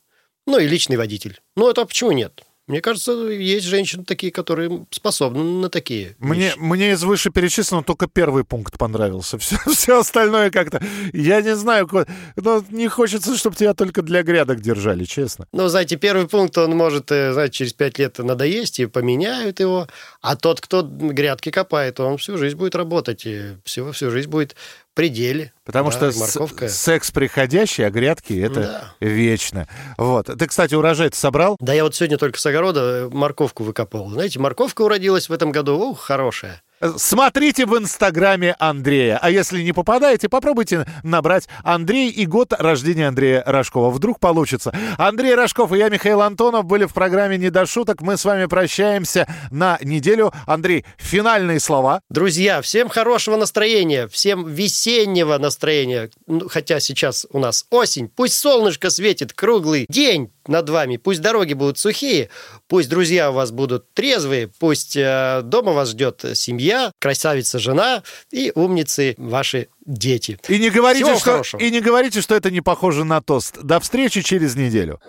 Ну 0.47 0.59
и 0.59 0.67
личный 0.67 0.97
водитель. 0.97 1.41
Ну 1.57 1.69
это 1.69 1.85
почему 1.85 2.13
нет? 2.13 2.43
Мне 2.71 2.81
кажется, 2.81 3.13
есть 3.13 3.67
женщины 3.67 4.05
такие, 4.05 4.31
которые 4.31 4.87
способны 4.91 5.43
на 5.43 5.69
такие 5.69 6.15
Мне, 6.21 6.47
вещи. 6.47 6.59
мне 6.59 6.93
из 6.93 7.03
вышеперечисленного 7.03 7.85
только 7.85 8.07
первый 8.07 8.45
пункт 8.45 8.79
понравился. 8.79 9.39
Все, 9.41 9.57
все 9.67 10.01
остальное 10.01 10.51
как-то... 10.51 10.81
Я 11.13 11.43
не 11.43 11.57
знаю, 11.57 11.89
но 12.37 12.65
не 12.71 12.89
хочется, 12.89 13.37
чтобы 13.37 13.57
тебя 13.57 13.75
только 13.75 14.03
для 14.03 14.23
грядок 14.23 14.61
держали, 14.61 15.05
честно. 15.05 15.47
Ну, 15.53 15.67
знаете, 15.69 15.97
первый 15.97 16.29
пункт, 16.29 16.57
он 16.59 16.77
может, 16.77 17.11
э, 17.11 17.33
знаете, 17.33 17.55
через 17.55 17.73
пять 17.73 17.99
лет 17.99 18.19
надоесть, 18.19 18.79
и 18.79 18.87
поменяют 18.87 19.59
его. 19.59 19.89
А 20.21 20.37
тот, 20.37 20.61
кто 20.61 20.83
грядки 20.83 21.51
копает, 21.51 21.99
он 21.99 22.19
всю 22.19 22.39
жизнь 22.39 22.57
будет 22.57 22.77
работать, 22.77 23.27
и 23.27 23.57
всю, 23.65 23.91
всю 23.91 24.11
жизнь 24.11 24.29
будет 24.29 24.55
пределе. 24.95 25.53
Потому 25.65 25.91
Да, 25.91 26.11
что 26.11 26.19
морковка. 26.19 26.69
секс 26.69 27.11
приходящий, 27.11 27.87
а 27.87 27.91
грядки 27.91 28.33
это 28.41 28.93
вечно. 29.01 29.69
Вот. 29.97 30.27
Ты, 30.27 30.47
кстати, 30.47 30.75
урожай 30.75 31.11
собрал? 31.13 31.57
Да 31.61 31.73
я 31.73 31.85
вот 31.85 31.95
сегодня 31.95 32.19
только 32.19 32.39
с 32.39 32.47
огорода 32.47 32.81
э, 32.81 33.09
морковку 33.09 33.63
выкопал. 33.65 34.11
Знаете, 34.11 34.39
морковка 34.39 34.83
уродилась 34.83 35.29
в 35.29 35.33
этом 35.33 35.53
году, 35.53 35.79
ух, 35.79 36.01
хорошая. 36.01 36.63
Смотрите 36.97 37.67
в 37.67 37.77
инстаграме 37.77 38.57
Андрея. 38.59 39.19
А 39.21 39.31
если 39.31 39.61
не 39.61 39.73
попадаете, 39.73 40.31
попробуйте 40.31 40.87
набрать 41.03 41.47
Андрей 41.63 42.09
и 42.09 42.25
год 42.25 42.55
рождения 42.55 43.09
Андрея 43.09 43.43
Рожкова. 43.47 43.91
Вдруг 43.91 44.19
получится. 44.19 44.73
Андрей 44.97 45.35
Рожков 45.35 45.73
и 45.73 45.79
я, 45.79 45.91
Михаил 45.91 46.23
Антонов, 46.23 46.65
были 46.65 46.87
в 46.87 46.95
программе 46.95 47.37
«Не 47.37 47.51
до 47.51 47.67
шуток». 47.67 48.01
Мы 48.01 48.17
с 48.17 48.25
вами 48.25 48.47
прощаемся 48.47 49.29
на 49.51 49.79
неделю. 49.83 50.33
Андрей, 50.47 50.87
финальные 50.97 51.61
слова. 51.61 52.01
Друзья, 52.09 52.63
всем 52.63 52.89
хорошего 52.89 53.37
настроения, 53.37 54.09
всем 54.09 54.49
весеннего 54.49 55.37
настроения. 55.37 56.11
Ну, 56.27 56.49
Хотя 56.49 56.81
сейчас 56.81 57.27
у 57.31 57.39
нас 57.39 57.67
осень. 57.71 58.09
Пусть 58.09 58.39
солнышко 58.39 58.89
светит 58.89 59.35
круглый 59.35 59.85
день 59.91 60.31
над 60.51 60.69
вами. 60.69 60.97
Пусть 60.99 61.21
дороги 61.23 61.55
будут 61.55 61.79
сухие. 61.79 62.29
Пусть 62.69 62.89
друзья 62.91 63.31
у 63.31 63.35
вас 63.35 63.51
будут 63.53 63.93
трезвые. 63.95 64.49
Пусть 64.59 64.97
э, 64.97 65.41
дома 65.45 65.73
вас 65.73 65.91
ждет 65.91 66.25
семья, 66.35 66.93
красавица 66.99 67.59
жена 67.59 68.03
и 68.31 68.53
умницы 68.55 69.15
ваши 69.17 69.69
дети. 69.87 70.39
И 70.49 70.59
не 70.59 70.71
говорите, 70.71 71.05
Всего 71.05 71.17
что, 71.19 71.31
хорошего. 71.33 71.61
и 71.61 71.71
не 71.71 71.81
говорите, 71.81 72.21
что 72.21 72.35
это 72.35 72.51
не 72.51 72.61
похоже 72.61 73.05
на 73.05 73.21
тост. 73.23 73.59
До 73.63 73.81
встречи 73.81 74.21
через 74.23 74.57
неделю. 74.57 75.01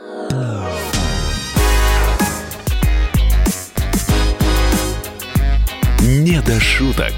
Не 6.02 6.42
до 6.42 6.60
шуток. 6.60 7.14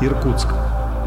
Иркутск. 0.00 0.48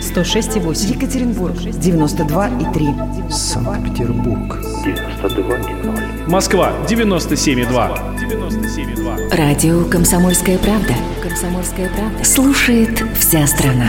106,8. 0.00 0.94
Екатеринбург 0.94 1.56
92,3. 1.56 3.30
Санкт-Петербург. 3.30 4.56
92,0. 4.84 6.28
Москва 6.28 6.72
97,2. 6.88 8.16
97,2. 8.16 9.36
Радио 9.36 9.84
«Комсомольская 9.84 10.58
правда». 10.58 10.94
«Комсомольская 11.22 11.88
правда». 11.90 12.24
Слушает 12.24 13.02
вся 13.18 13.46
страна. 13.46 13.88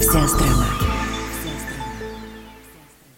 Вся 0.00 0.26
страна. 0.28 0.85